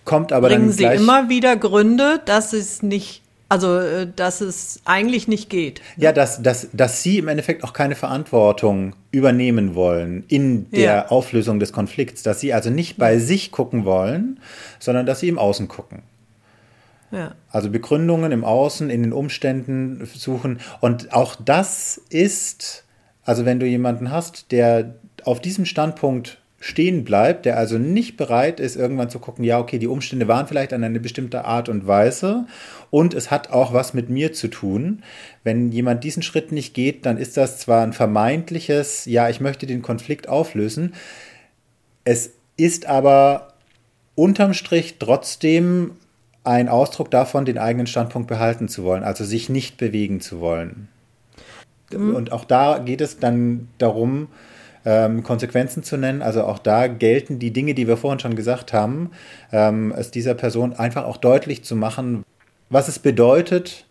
kommt 0.07 0.31
aber 0.33 0.47
Bringen 0.47 0.69
dann 0.69 0.75
gleich, 0.75 0.97
Sie 0.97 1.03
immer 1.03 1.29
wieder 1.29 1.55
Gründe, 1.55 2.19
dass 2.25 2.53
es 2.53 2.81
nicht 2.81 3.21
Also, 3.49 3.77
äh, 3.77 4.07
dass 4.13 4.41
es 4.41 4.81
eigentlich 4.85 5.27
nicht 5.27 5.49
geht. 5.49 5.81
Ja, 5.95 6.11
dass, 6.11 6.41
dass, 6.41 6.69
dass 6.73 7.03
sie 7.03 7.17
im 7.19 7.27
Endeffekt 7.27 7.63
auch 7.63 7.73
keine 7.73 7.95
Verantwortung 7.95 8.95
übernehmen 9.11 9.75
wollen 9.75 10.23
in 10.27 10.69
der 10.71 10.81
Ja. 10.81 11.07
Auflösung 11.09 11.59
des 11.59 11.71
Konflikts. 11.71 12.23
Dass 12.23 12.39
sie 12.39 12.53
also 12.53 12.69
nicht 12.69 12.97
bei 12.97 13.19
sich 13.19 13.51
gucken 13.51 13.85
wollen, 13.85 14.39
sondern 14.79 15.05
dass 15.05 15.19
sie 15.19 15.29
im 15.29 15.37
Außen 15.37 15.67
gucken. 15.67 16.01
Ja. 17.11 17.35
Also 17.51 17.69
Begründungen 17.69 18.33
im 18.33 18.43
Außen, 18.43 18.89
in 18.89 19.03
den 19.03 19.13
Umständen 19.13 20.09
suchen. 20.13 20.59
Und 20.81 21.13
auch 21.13 21.35
das 21.35 22.01
ist, 22.09 22.83
also 23.23 23.45
wenn 23.45 23.61
du 23.61 23.65
jemanden 23.65 24.11
hast, 24.11 24.51
der 24.51 24.95
auf 25.23 25.39
diesem 25.39 25.65
Standpunkt 25.65 26.39
stehen 26.59 27.03
bleibt, 27.03 27.45
der 27.45 27.57
also 27.57 27.77
nicht 27.77 28.17
bereit 28.17 28.59
ist, 28.59 28.75
irgendwann 28.75 29.09
zu 29.09 29.19
gucken, 29.19 29.43
ja, 29.43 29.59
okay, 29.59 29.77
die 29.77 29.87
Umstände 29.87 30.27
waren 30.27 30.47
vielleicht 30.47 30.73
an 30.73 30.83
eine 30.83 30.99
bestimmte 30.99 31.45
Art 31.45 31.69
und 31.69 31.85
Weise 31.85 32.47
und 32.89 33.13
es 33.13 33.29
hat 33.29 33.51
auch 33.51 33.73
was 33.73 33.93
mit 33.93 34.09
mir 34.09 34.33
zu 34.33 34.47
tun. 34.47 35.03
Wenn 35.43 35.71
jemand 35.71 36.03
diesen 36.03 36.23
Schritt 36.23 36.51
nicht 36.51 36.73
geht, 36.73 37.05
dann 37.05 37.17
ist 37.17 37.37
das 37.37 37.59
zwar 37.59 37.83
ein 37.83 37.93
vermeintliches, 37.93 39.05
ja, 39.05 39.29
ich 39.29 39.39
möchte 39.39 39.67
den 39.67 39.83
Konflikt 39.83 40.27
auflösen, 40.27 40.93
es 42.03 42.31
ist 42.55 42.87
aber 42.87 43.53
unterm 44.15 44.53
Strich 44.53 44.95
trotzdem 44.97 45.91
ein 46.43 46.69
Ausdruck 46.69 47.11
davon, 47.11 47.45
den 47.45 47.57
eigenen 47.59 47.87
Standpunkt 47.87 48.27
behalten 48.27 48.67
zu 48.67 48.83
wollen, 48.83 49.03
also 49.03 49.25
sich 49.25 49.49
nicht 49.49 49.77
bewegen 49.77 50.21
zu 50.21 50.39
wollen. 50.39 50.87
Und 51.93 52.31
auch 52.31 52.45
da 52.45 52.79
geht 52.79 53.01
es 53.01 53.19
dann 53.19 53.67
darum, 53.77 54.27
ähm, 54.85 55.23
Konsequenzen 55.23 55.83
zu 55.83 55.97
nennen. 55.97 56.21
Also 56.21 56.43
auch 56.43 56.59
da 56.59 56.87
gelten 56.87 57.39
die 57.39 57.51
Dinge, 57.51 57.73
die 57.73 57.87
wir 57.87 57.97
vorhin 57.97 58.19
schon 58.19 58.35
gesagt 58.35 58.73
haben, 58.73 59.11
ähm, 59.51 59.93
es 59.95 60.11
dieser 60.11 60.33
Person 60.33 60.73
einfach 60.73 61.05
auch 61.05 61.17
deutlich 61.17 61.63
zu 61.63 61.75
machen, 61.75 62.23
was 62.69 62.87
es 62.87 62.99
bedeutet, 62.99 63.85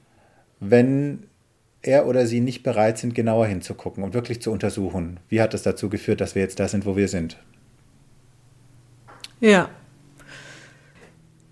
wenn 0.61 1.25
er 1.83 2.07
oder 2.07 2.27
sie 2.27 2.41
nicht 2.41 2.63
bereit 2.63 2.99
sind, 2.99 3.15
genauer 3.15 3.47
hinzugucken 3.47 4.03
und 4.03 4.15
wirklich 4.15 4.43
zu 4.43 4.51
untersuchen, 4.51 5.21
wie 5.29 5.41
hat 5.41 5.55
es 5.55 5.63
dazu 5.63 5.89
geführt, 5.89 6.21
dass 6.21 6.35
wir 6.35 6.43
jetzt 6.43 6.59
da 6.59 6.69
sind, 6.69 6.85
wo 6.85 6.97
wir 6.97 7.09
sind. 7.09 7.37
Ja. 9.41 9.69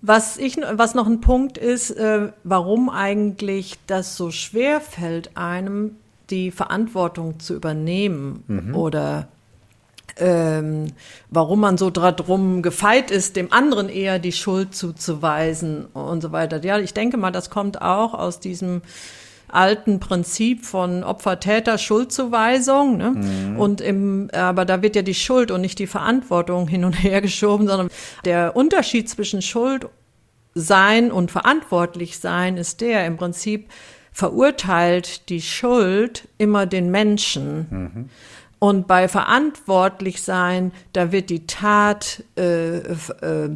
Was, 0.01 0.37
ich, 0.37 0.57
was 0.57 0.93
noch 0.93 1.07
ein 1.07 1.19
Punkt 1.19 1.57
ist, 1.57 1.91
äh, 1.91 2.31
warum 2.43 2.89
eigentlich 2.89 3.75
das 3.87 4.15
so 4.15 4.29
schwer 4.29 4.81
fällt, 4.81 5.35
einem 5.35 5.95
die 6.29 6.51
Verantwortung 6.51 7.39
zu 7.39 7.55
übernehmen 7.55 8.73
oder 8.73 9.27
ähm, 10.17 10.87
warum 11.29 11.59
man 11.59 11.77
so 11.77 11.89
drum 11.89 12.61
gefeit 12.61 13.11
ist, 13.11 13.35
dem 13.35 13.51
anderen 13.51 13.89
eher 13.89 14.19
die 14.19 14.31
Schuld 14.31 14.73
zuzuweisen 14.75 15.85
und 15.87 16.21
so 16.21 16.31
weiter. 16.31 16.63
Ja, 16.63 16.79
ich 16.79 16.93
denke 16.93 17.17
mal, 17.17 17.31
das 17.31 17.49
kommt 17.49 17.81
auch 17.81 18.13
aus 18.13 18.39
diesem 18.39 18.81
alten 19.47 19.99
Prinzip 19.99 20.65
von 20.65 21.03
Opfer-Täter-Schuldzuweisung. 21.03 22.97
Ne? 22.97 23.55
Und 23.57 23.81
im, 23.81 24.29
aber 24.33 24.65
da 24.65 24.81
wird 24.81 24.95
ja 24.95 25.01
die 25.01 25.13
Schuld 25.13 25.51
und 25.51 25.61
nicht 25.61 25.79
die 25.79 25.87
Verantwortung 25.87 26.67
hin 26.67 26.85
und 26.85 26.93
her 26.93 27.21
geschoben, 27.23 27.67
sondern 27.67 27.89
der 28.25 28.55
Unterschied 28.55 29.09
zwischen 29.09 29.41
Schuld 29.41 29.87
sein 30.53 31.11
und 31.11 31.31
verantwortlich 31.31 32.19
sein 32.19 32.55
ist 32.57 32.79
der 32.79 33.05
im 33.05 33.17
Prinzip 33.17 33.69
verurteilt 34.15 35.27
die 35.27 35.41
Schuld 35.41 36.29
immer 36.37 36.65
den 36.65 36.89
Menschen. 36.89 37.67
Und 38.59 38.87
bei 38.87 39.09
verantwortlich 39.09 40.23
sein, 40.23 40.71
da 40.93 41.11
wird 41.11 41.29
die 41.29 41.45
Tat 41.45 42.23
äh, 42.37 42.77
äh, 42.77 43.49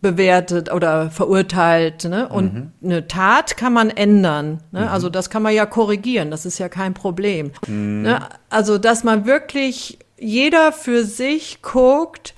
bewertet 0.00 0.72
oder 0.72 1.10
verurteilt. 1.10 2.04
Ne? 2.04 2.28
Und 2.28 2.70
eine 2.80 3.08
Tat 3.08 3.56
kann 3.56 3.72
man 3.72 3.90
ändern. 3.90 4.60
Ne? 4.70 4.88
Also 4.88 5.08
das 5.08 5.30
kann 5.30 5.42
man 5.42 5.52
ja 5.52 5.66
korrigieren. 5.66 6.30
Das 6.30 6.46
ist 6.46 6.58
ja 6.58 6.68
kein 6.68 6.94
Problem. 6.94 7.50
Ne? 7.66 8.20
Also 8.50 8.78
dass 8.78 9.02
man 9.02 9.26
wirklich 9.26 9.98
jeder 10.18 10.72
für 10.72 11.04
sich 11.04 11.60
guckt, 11.62 12.34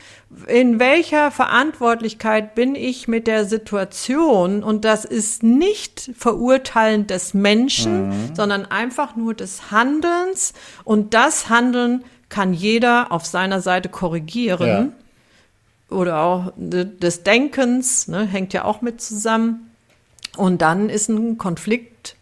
in 0.48 0.78
welcher 0.78 1.30
Verantwortlichkeit 1.30 2.54
bin 2.54 2.74
ich 2.74 3.08
mit 3.08 3.26
der 3.26 3.44
Situation? 3.44 4.62
Und 4.62 4.84
das 4.84 5.04
ist 5.04 5.42
nicht 5.42 6.10
verurteilend 6.16 7.10
des 7.10 7.32
Menschen, 7.32 8.34
sondern 8.34 8.66
einfach 8.66 9.16
nur 9.16 9.34
des 9.34 9.70
Handelns. 9.70 10.52
Und 10.84 11.14
das 11.14 11.48
Handeln 11.48 12.04
kann 12.28 12.52
jeder 12.52 13.12
auf 13.12 13.24
seiner 13.24 13.60
Seite 13.60 13.88
korrigieren. 13.88 14.92
Oder 15.88 16.18
auch 16.20 16.52
de- 16.56 16.84
des 16.84 17.22
Denkens, 17.22 18.08
ne, 18.08 18.26
hängt 18.26 18.52
ja 18.52 18.64
auch 18.64 18.82
mit 18.82 19.00
zusammen. 19.00 19.70
Und 20.36 20.60
dann 20.60 20.88
ist 20.90 21.08
ein 21.08 21.38
Konflikt 21.38 22.16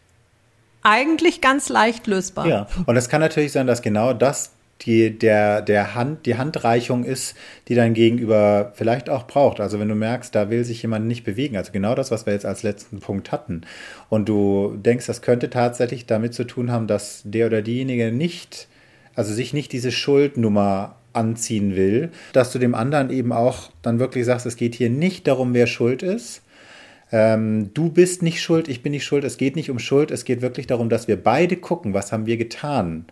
eigentlich 0.83 1.41
ganz 1.41 1.71
leicht 1.71 2.07
lösbar. 2.07 2.47
Ja, 2.47 2.67
und 2.87 2.97
es 2.97 3.09
kann 3.09 3.23
natürlich 3.23 3.53
sein, 3.53 3.67
dass 3.67 3.81
genau 3.81 4.13
das 4.13 4.51
die, 4.83 5.19
der, 5.19 5.63
der 5.63 5.95
Hand, 5.95 6.27
die 6.27 6.37
Handreichung 6.37 7.05
ist, 7.05 7.35
die 7.69 7.75
dein 7.75 7.95
Gegenüber 7.95 8.73
vielleicht 8.75 9.09
auch 9.09 9.27
braucht. 9.27 9.61
Also 9.61 9.79
wenn 9.81 9.89
du 9.89 9.95
merkst, 9.95 10.35
da 10.35 10.51
will 10.51 10.65
sich 10.65 10.83
jemand 10.83 11.07
nicht 11.07 11.25
bewegen, 11.25 11.57
also 11.57 11.73
genau 11.73 11.95
das, 11.95 12.11
was 12.11 12.27
wir 12.27 12.33
jetzt 12.33 12.47
als 12.47 12.63
letzten 12.63 13.01
Punkt 13.01 13.33
hatten, 13.33 13.63
und 14.09 14.29
du 14.29 14.77
denkst, 14.77 15.07
das 15.07 15.23
könnte 15.23 15.51
tatsächlich 15.51 16.07
damit 16.07 16.35
zu 16.35 16.45
tun 16.45 16.71
haben, 16.71 16.87
dass 16.87 17.23
der 17.25 17.47
oder 17.47 17.63
diejenige 17.63 18.13
nicht, 18.13 18.69
also 19.15 19.33
sich 19.33 19.55
nicht 19.55 19.73
diese 19.73 19.93
Schuldnummer 19.93 20.97
anziehen 21.13 21.77
will, 21.77 22.11
dass 22.33 22.53
du 22.53 22.59
dem 22.59 22.75
anderen 22.75 23.11
eben 23.11 23.33
auch 23.33 23.71
dann 23.83 24.01
wirklich 24.01 24.25
sagst, 24.25 24.47
es 24.47 24.57
geht 24.57 24.75
hier 24.75 24.91
nicht 24.91 25.27
darum, 25.29 25.55
wer 25.55 25.69
schuld 25.69 26.03
ist, 26.03 26.43
ähm, 27.13 27.71
du 27.75 27.91
bist 27.91 28.23
nicht 28.23 28.43
schuld, 28.43 28.67
ich 28.67 28.83
bin 28.83 28.91
nicht 28.91 29.05
schuld, 29.05 29.23
es 29.23 29.37
geht 29.37 29.55
nicht 29.55 29.71
um 29.71 29.79
Schuld, 29.79 30.11
es 30.11 30.25
geht 30.25 30.43
wirklich 30.43 30.67
darum, 30.67 30.89
dass 30.89 31.07
wir 31.07 31.23
beide 31.23 31.57
gucken, 31.57 31.95
was 31.95 32.11
haben 32.11 32.27
wir 32.27 32.37
getan 32.37 33.07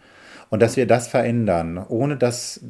und 0.53 0.61
dass 0.61 0.77
wir 0.77 0.87
das 0.87 1.09
verändern, 1.09 1.83
ohne 1.88 2.19
dass 2.19 2.61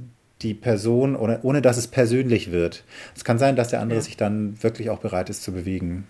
die 0.41 0.55
Person, 0.55 1.17
ohne, 1.17 1.41
ohne 1.43 1.61
dass 1.63 1.77
es 1.77 1.89
persönlich 1.89 2.53
wird. 2.53 2.85
Es 3.17 3.25
kann 3.25 3.39
sein, 3.39 3.57
dass 3.57 3.69
der 3.69 3.81
andere 3.81 3.99
Ja. 3.99 4.05
sich 4.05 4.17
dann 4.17 4.57
wirklich 4.63 4.89
auch 4.89 5.01
bereit 5.01 5.29
ist 5.31 5.43
zu 5.43 5.51
bewegen. 5.51 6.05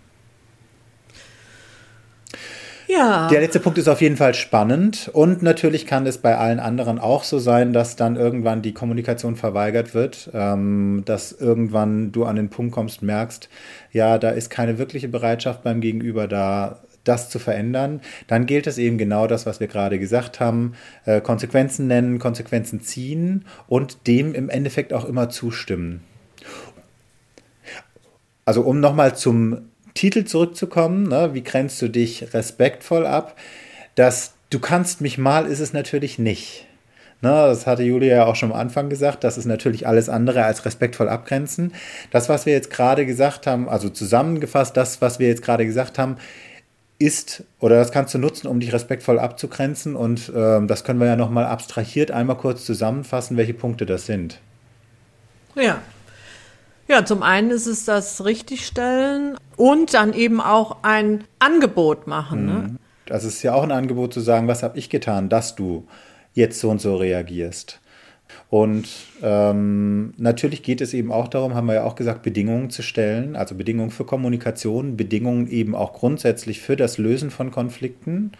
Ja. 2.87 3.27
Der 3.29 3.41
letzte 3.41 3.59
Punkt 3.59 3.79
ist 3.79 3.87
auf 3.87 4.01
jeden 4.01 4.17
Fall 4.17 4.35
spannend 4.35 5.09
und 5.13 5.41
natürlich 5.41 5.87
kann 5.87 6.05
es 6.05 6.19
bei 6.19 6.37
allen 6.37 6.59
anderen 6.59 6.99
auch 6.99 7.23
so 7.23 7.39
sein, 7.39 7.73
dass 7.73 7.95
dann 7.95 8.17
irgendwann 8.17 8.61
die 8.61 8.73
Kommunikation 8.73 9.35
verweigert 9.35 9.95
wird, 9.95 10.29
ähm, 10.35 11.01
dass 11.05 11.31
irgendwann 11.31 12.11
du 12.11 12.25
an 12.25 12.35
den 12.35 12.49
Punkt 12.49 12.71
kommst, 12.73 13.01
merkst, 13.01 13.49
ja, 13.91 14.19
da 14.19 14.29
ist 14.29 14.51
keine 14.51 14.77
wirkliche 14.77 15.07
Bereitschaft 15.07 15.63
beim 15.63 15.81
Gegenüber 15.81 16.27
da, 16.27 16.83
das 17.03 17.29
zu 17.29 17.39
verändern. 17.39 18.01
Dann 18.27 18.45
gilt 18.45 18.67
es 18.67 18.77
eben 18.77 18.97
genau 18.97 19.27
das, 19.27 19.45
was 19.45 19.59
wir 19.59 19.67
gerade 19.67 19.99
gesagt 19.99 20.39
haben, 20.39 20.73
äh, 21.05 21.21
Konsequenzen 21.21 21.87
nennen, 21.87 22.19
Konsequenzen 22.19 22.81
ziehen 22.81 23.45
und 23.67 24.07
dem 24.07 24.33
im 24.33 24.49
Endeffekt 24.49 24.93
auch 24.93 25.05
immer 25.05 25.29
zustimmen. 25.29 26.01
Also 28.45 28.61
um 28.61 28.79
nochmal 28.79 29.15
zum 29.15 29.69
Titel 29.93 30.25
zurückzukommen, 30.25 31.07
ne, 31.07 31.33
wie 31.33 31.43
grenzt 31.43 31.81
du 31.81 31.87
dich 31.87 32.33
respektvoll 32.33 33.05
ab? 33.05 33.37
Das 33.95 34.33
du 34.49 34.59
kannst 34.59 35.01
mich 35.01 35.17
mal 35.17 35.45
ist 35.45 35.59
es 35.59 35.73
natürlich 35.73 36.19
nicht. 36.19 36.67
Ne, 37.21 37.29
das 37.29 37.65
hatte 37.65 37.83
Julia 37.83 38.15
ja 38.15 38.25
auch 38.25 38.35
schon 38.35 38.51
am 38.51 38.59
Anfang 38.59 38.89
gesagt, 38.89 39.23
das 39.23 39.37
ist 39.37 39.45
natürlich 39.45 39.87
alles 39.87 40.09
andere 40.09 40.43
als 40.43 40.65
respektvoll 40.65 41.07
abgrenzen. 41.07 41.73
Das, 42.11 42.27
was 42.27 42.45
wir 42.45 42.51
jetzt 42.51 42.69
gerade 42.69 43.05
gesagt 43.05 43.47
haben, 43.47 43.69
also 43.69 43.87
zusammengefasst, 43.89 44.75
das, 44.75 45.01
was 45.01 45.19
wir 45.19 45.29
jetzt 45.29 45.41
gerade 45.41 45.65
gesagt 45.65 45.97
haben, 45.97 46.17
ist, 46.99 47.43
oder 47.59 47.77
das 47.77 47.91
kannst 47.91 48.13
du 48.13 48.17
nutzen, 48.17 48.47
um 48.47 48.59
dich 48.59 48.73
respektvoll 48.73 49.19
abzugrenzen. 49.19 49.95
Und 49.95 50.31
ähm, 50.35 50.67
das 50.67 50.83
können 50.83 50.99
wir 50.99 51.07
ja 51.07 51.15
nochmal 51.15 51.45
abstrahiert 51.45 52.11
einmal 52.11 52.37
kurz 52.37 52.65
zusammenfassen, 52.65 53.37
welche 53.37 53.53
Punkte 53.53 53.85
das 53.85 54.05
sind. 54.05 54.39
Ja. 55.55 55.81
Ja, 56.87 57.05
zum 57.05 57.23
einen 57.23 57.49
ist 57.49 57.65
es 57.65 57.85
das 57.85 58.25
Richtigstellen 58.25 59.37
und 59.55 59.93
dann 59.93 60.13
eben 60.13 60.41
auch 60.41 60.77
ein 60.83 61.23
Angebot 61.39 62.07
machen. 62.07 62.45
Ne? 62.45 62.75
Also 63.09 63.27
es 63.27 63.35
ist 63.35 63.43
ja 63.43 63.53
auch 63.53 63.63
ein 63.63 63.71
Angebot 63.71 64.13
zu 64.13 64.19
sagen, 64.19 64.47
was 64.47 64.63
habe 64.63 64.77
ich 64.77 64.89
getan, 64.89 65.29
dass 65.29 65.55
du 65.55 65.87
jetzt 66.33 66.59
so 66.59 66.69
und 66.69 66.81
so 66.81 66.95
reagierst. 66.97 67.79
Und 68.49 68.87
ähm, 69.23 70.13
natürlich 70.17 70.61
geht 70.61 70.81
es 70.81 70.93
eben 70.93 71.11
auch 71.11 71.27
darum, 71.27 71.55
haben 71.55 71.67
wir 71.67 71.75
ja 71.75 71.83
auch 71.83 71.95
gesagt, 71.95 72.21
Bedingungen 72.21 72.69
zu 72.69 72.83
stellen, 72.83 73.35
also 73.35 73.55
Bedingungen 73.55 73.89
für 73.89 74.05
Kommunikation, 74.05 74.95
Bedingungen 74.95 75.49
eben 75.49 75.75
auch 75.75 75.93
grundsätzlich 75.93 76.61
für 76.61 76.75
das 76.75 76.97
Lösen 76.97 77.31
von 77.31 77.49
Konflikten. 77.49 78.31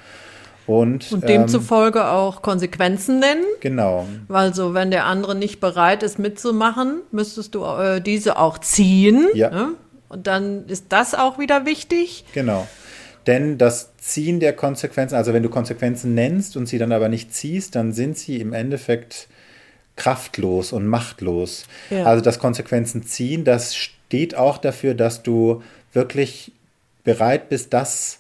Und, 0.66 1.12
Und 1.12 1.24
ähm, 1.24 1.28
demzufolge 1.28 2.06
auch 2.06 2.42
Konsequenzen 2.42 3.20
nennen. 3.20 3.44
genau, 3.60 4.06
Weil 4.28 4.54
so, 4.54 4.74
wenn 4.74 4.92
der 4.92 5.06
andere 5.06 5.36
nicht 5.36 5.60
bereit 5.60 6.04
ist 6.04 6.20
mitzumachen, 6.20 7.02
müsstest 7.12 7.56
du 7.56 7.66
äh, 7.66 8.00
diese 8.00 8.38
auch 8.38 8.58
ziehen. 8.60 9.28
Ja. 9.34 9.50
Ne? 9.50 9.70
Und 10.10 10.28
dann 10.28 10.68
ist 10.68 10.86
das 10.90 11.16
auch 11.16 11.40
wieder 11.40 11.66
wichtig. 11.66 12.24
Genau. 12.34 12.68
Denn 13.26 13.58
das 13.58 13.96
Ziehen 13.98 14.40
der 14.40 14.54
Konsequenzen, 14.54 15.16
also 15.16 15.34
wenn 15.34 15.44
du 15.44 15.50
Konsequenzen 15.50 16.14
nennst 16.14 16.58
und 16.58 16.68
sie 16.68 16.78
dann 16.78 16.92
aber 16.92 17.10
nicht 17.10 17.34
ziehst, 17.34 17.76
dann 17.76 17.94
sind 17.94 18.18
sie 18.18 18.40
im 18.40 18.54
Endeffekt 18.54 19.28
kraftlos 19.96 20.74
und 20.74 20.88
machtlos. 20.88 21.66
Ja. 21.90 22.06
Also 22.06 22.24
das 22.24 22.40
Konsequenzen 22.40 23.04
ziehen, 23.04 23.44
das 23.44 23.76
steht 23.76 24.36
auch 24.36 24.58
dafür, 24.58 24.94
dass 24.96 25.24
du 25.24 25.62
wirklich 25.94 26.52
bereit 27.04 27.50
bist, 27.50 27.74
das 27.74 28.20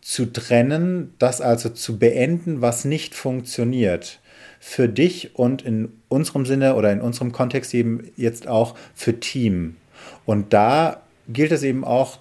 zu 0.00 0.26
trennen, 0.26 1.14
das 1.18 1.40
also 1.40 1.68
zu 1.68 1.98
beenden, 1.98 2.60
was 2.60 2.84
nicht 2.84 3.14
funktioniert. 3.14 4.18
Für 4.58 4.88
dich 4.88 5.34
und 5.34 5.62
in 5.62 5.92
unserem 6.08 6.46
Sinne 6.46 6.74
oder 6.74 6.92
in 6.92 7.00
unserem 7.00 7.32
Kontext 7.32 7.74
eben 7.74 8.10
jetzt 8.16 8.46
auch 8.48 8.76
für 8.94 9.18
Team. 9.18 9.76
Und 10.24 10.52
da 10.52 11.02
gilt 11.28 11.52
es 11.52 11.62
eben 11.62 11.84
auch, 11.84 12.18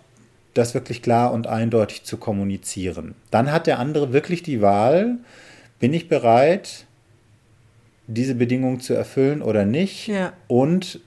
das 0.53 0.73
wirklich 0.73 1.01
klar 1.01 1.31
und 1.31 1.47
eindeutig 1.47 2.03
zu 2.03 2.17
kommunizieren. 2.17 3.15
Dann 3.29 3.51
hat 3.51 3.67
der 3.67 3.79
andere 3.79 4.11
wirklich 4.11 4.43
die 4.43 4.61
Wahl, 4.61 5.17
bin 5.79 5.93
ich 5.93 6.09
bereit, 6.09 6.85
diese 8.07 8.35
Bedingungen 8.35 8.79
zu 8.79 8.93
erfüllen 8.93 9.41
oder 9.41 9.65
nicht? 9.65 10.07
Ja. 10.07 10.33
Und 10.47 10.99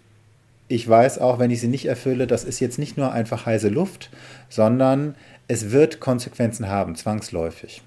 ich 0.68 0.88
weiß 0.88 1.18
auch, 1.18 1.38
wenn 1.38 1.50
ich 1.50 1.60
sie 1.60 1.68
nicht 1.68 1.86
erfülle, 1.86 2.26
das 2.26 2.44
ist 2.44 2.60
jetzt 2.60 2.78
nicht 2.78 2.96
nur 2.96 3.12
einfach 3.12 3.46
heiße 3.46 3.68
Luft, 3.68 4.10
sondern 4.48 5.14
es 5.46 5.70
wird 5.70 6.00
Konsequenzen 6.00 6.68
haben, 6.68 6.96
zwangsläufig. 6.96 7.82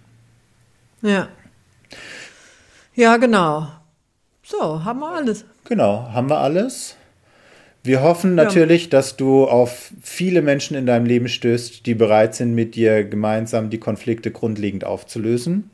Ja. 1.01 1.27
Ja, 2.95 3.17
genau. 3.17 3.67
So, 4.43 4.83
haben 4.83 4.99
wir 4.99 5.11
alles. 5.11 5.45
Genau, 5.65 6.09
haben 6.13 6.29
wir 6.29 6.37
alles. 6.37 6.95
Wir 7.83 8.01
hoffen 8.01 8.35
natürlich, 8.35 8.85
ja. 8.85 8.89
dass 8.89 9.15
du 9.17 9.45
auf 9.45 9.91
viele 10.01 10.41
Menschen 10.41 10.75
in 10.75 10.85
deinem 10.85 11.05
Leben 11.05 11.29
stößt, 11.29 11.85
die 11.85 11.95
bereit 11.95 12.35
sind, 12.35 12.53
mit 12.53 12.75
dir 12.75 13.03
gemeinsam 13.03 13.69
die 13.69 13.79
Konflikte 13.79 14.31
grundlegend 14.31 14.83
aufzulösen. 14.83 15.69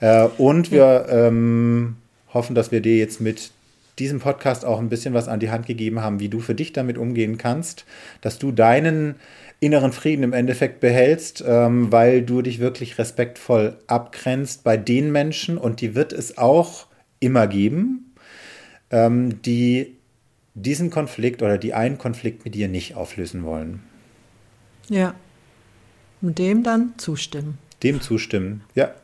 Äh, 0.00 0.28
und 0.38 0.70
wir 0.70 1.06
ähm, 1.10 1.96
hoffen, 2.32 2.54
dass 2.54 2.72
wir 2.72 2.80
dir 2.80 2.96
jetzt 2.96 3.20
mit 3.20 3.50
diesem 3.98 4.18
Podcast 4.18 4.64
auch 4.64 4.78
ein 4.78 4.88
bisschen 4.88 5.14
was 5.14 5.28
an 5.28 5.40
die 5.40 5.50
Hand 5.50 5.66
gegeben 5.66 6.00
haben, 6.00 6.20
wie 6.20 6.28
du 6.28 6.40
für 6.40 6.54
dich 6.54 6.72
damit 6.72 6.98
umgehen 6.98 7.38
kannst, 7.38 7.84
dass 8.20 8.38
du 8.38 8.50
deinen 8.50 9.16
inneren 9.60 9.92
Frieden 9.92 10.22
im 10.22 10.32
Endeffekt 10.32 10.80
behältst, 10.80 11.44
ähm, 11.46 11.92
weil 11.92 12.22
du 12.22 12.40
dich 12.40 12.58
wirklich 12.58 12.98
respektvoll 12.98 13.76
abgrenzt 13.86 14.64
bei 14.64 14.76
den 14.78 15.12
Menschen 15.12 15.58
und 15.58 15.82
die 15.82 15.94
wird 15.94 16.12
es 16.14 16.38
auch 16.38 16.86
immer 17.20 17.46
geben, 17.46 18.14
ähm, 18.90 19.42
die 19.42 19.96
diesen 20.54 20.90
Konflikt 20.90 21.42
oder 21.42 21.58
die 21.58 21.74
einen 21.74 21.98
Konflikt 21.98 22.44
mit 22.44 22.54
dir 22.54 22.68
nicht 22.68 22.94
auflösen 22.94 23.44
wollen. 23.44 23.82
Ja. 24.88 25.14
Und 26.22 26.38
dem 26.38 26.62
dann 26.62 26.94
zustimmen. 26.96 27.58
Dem 27.82 28.00
zustimmen, 28.00 28.62
ja. 28.74 28.94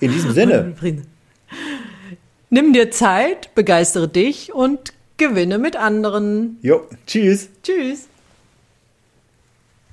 In 0.00 0.10
diesem 0.10 0.32
Sinne. 0.32 0.74
Nimm 2.54 2.72
dir 2.72 2.92
Zeit, 2.92 3.52
begeistere 3.56 4.06
dich 4.06 4.54
und 4.54 4.92
gewinne 5.16 5.58
mit 5.58 5.74
anderen. 5.74 6.56
Jo, 6.62 6.82
tschüss. 7.04 7.48
Tschüss. 7.64 8.06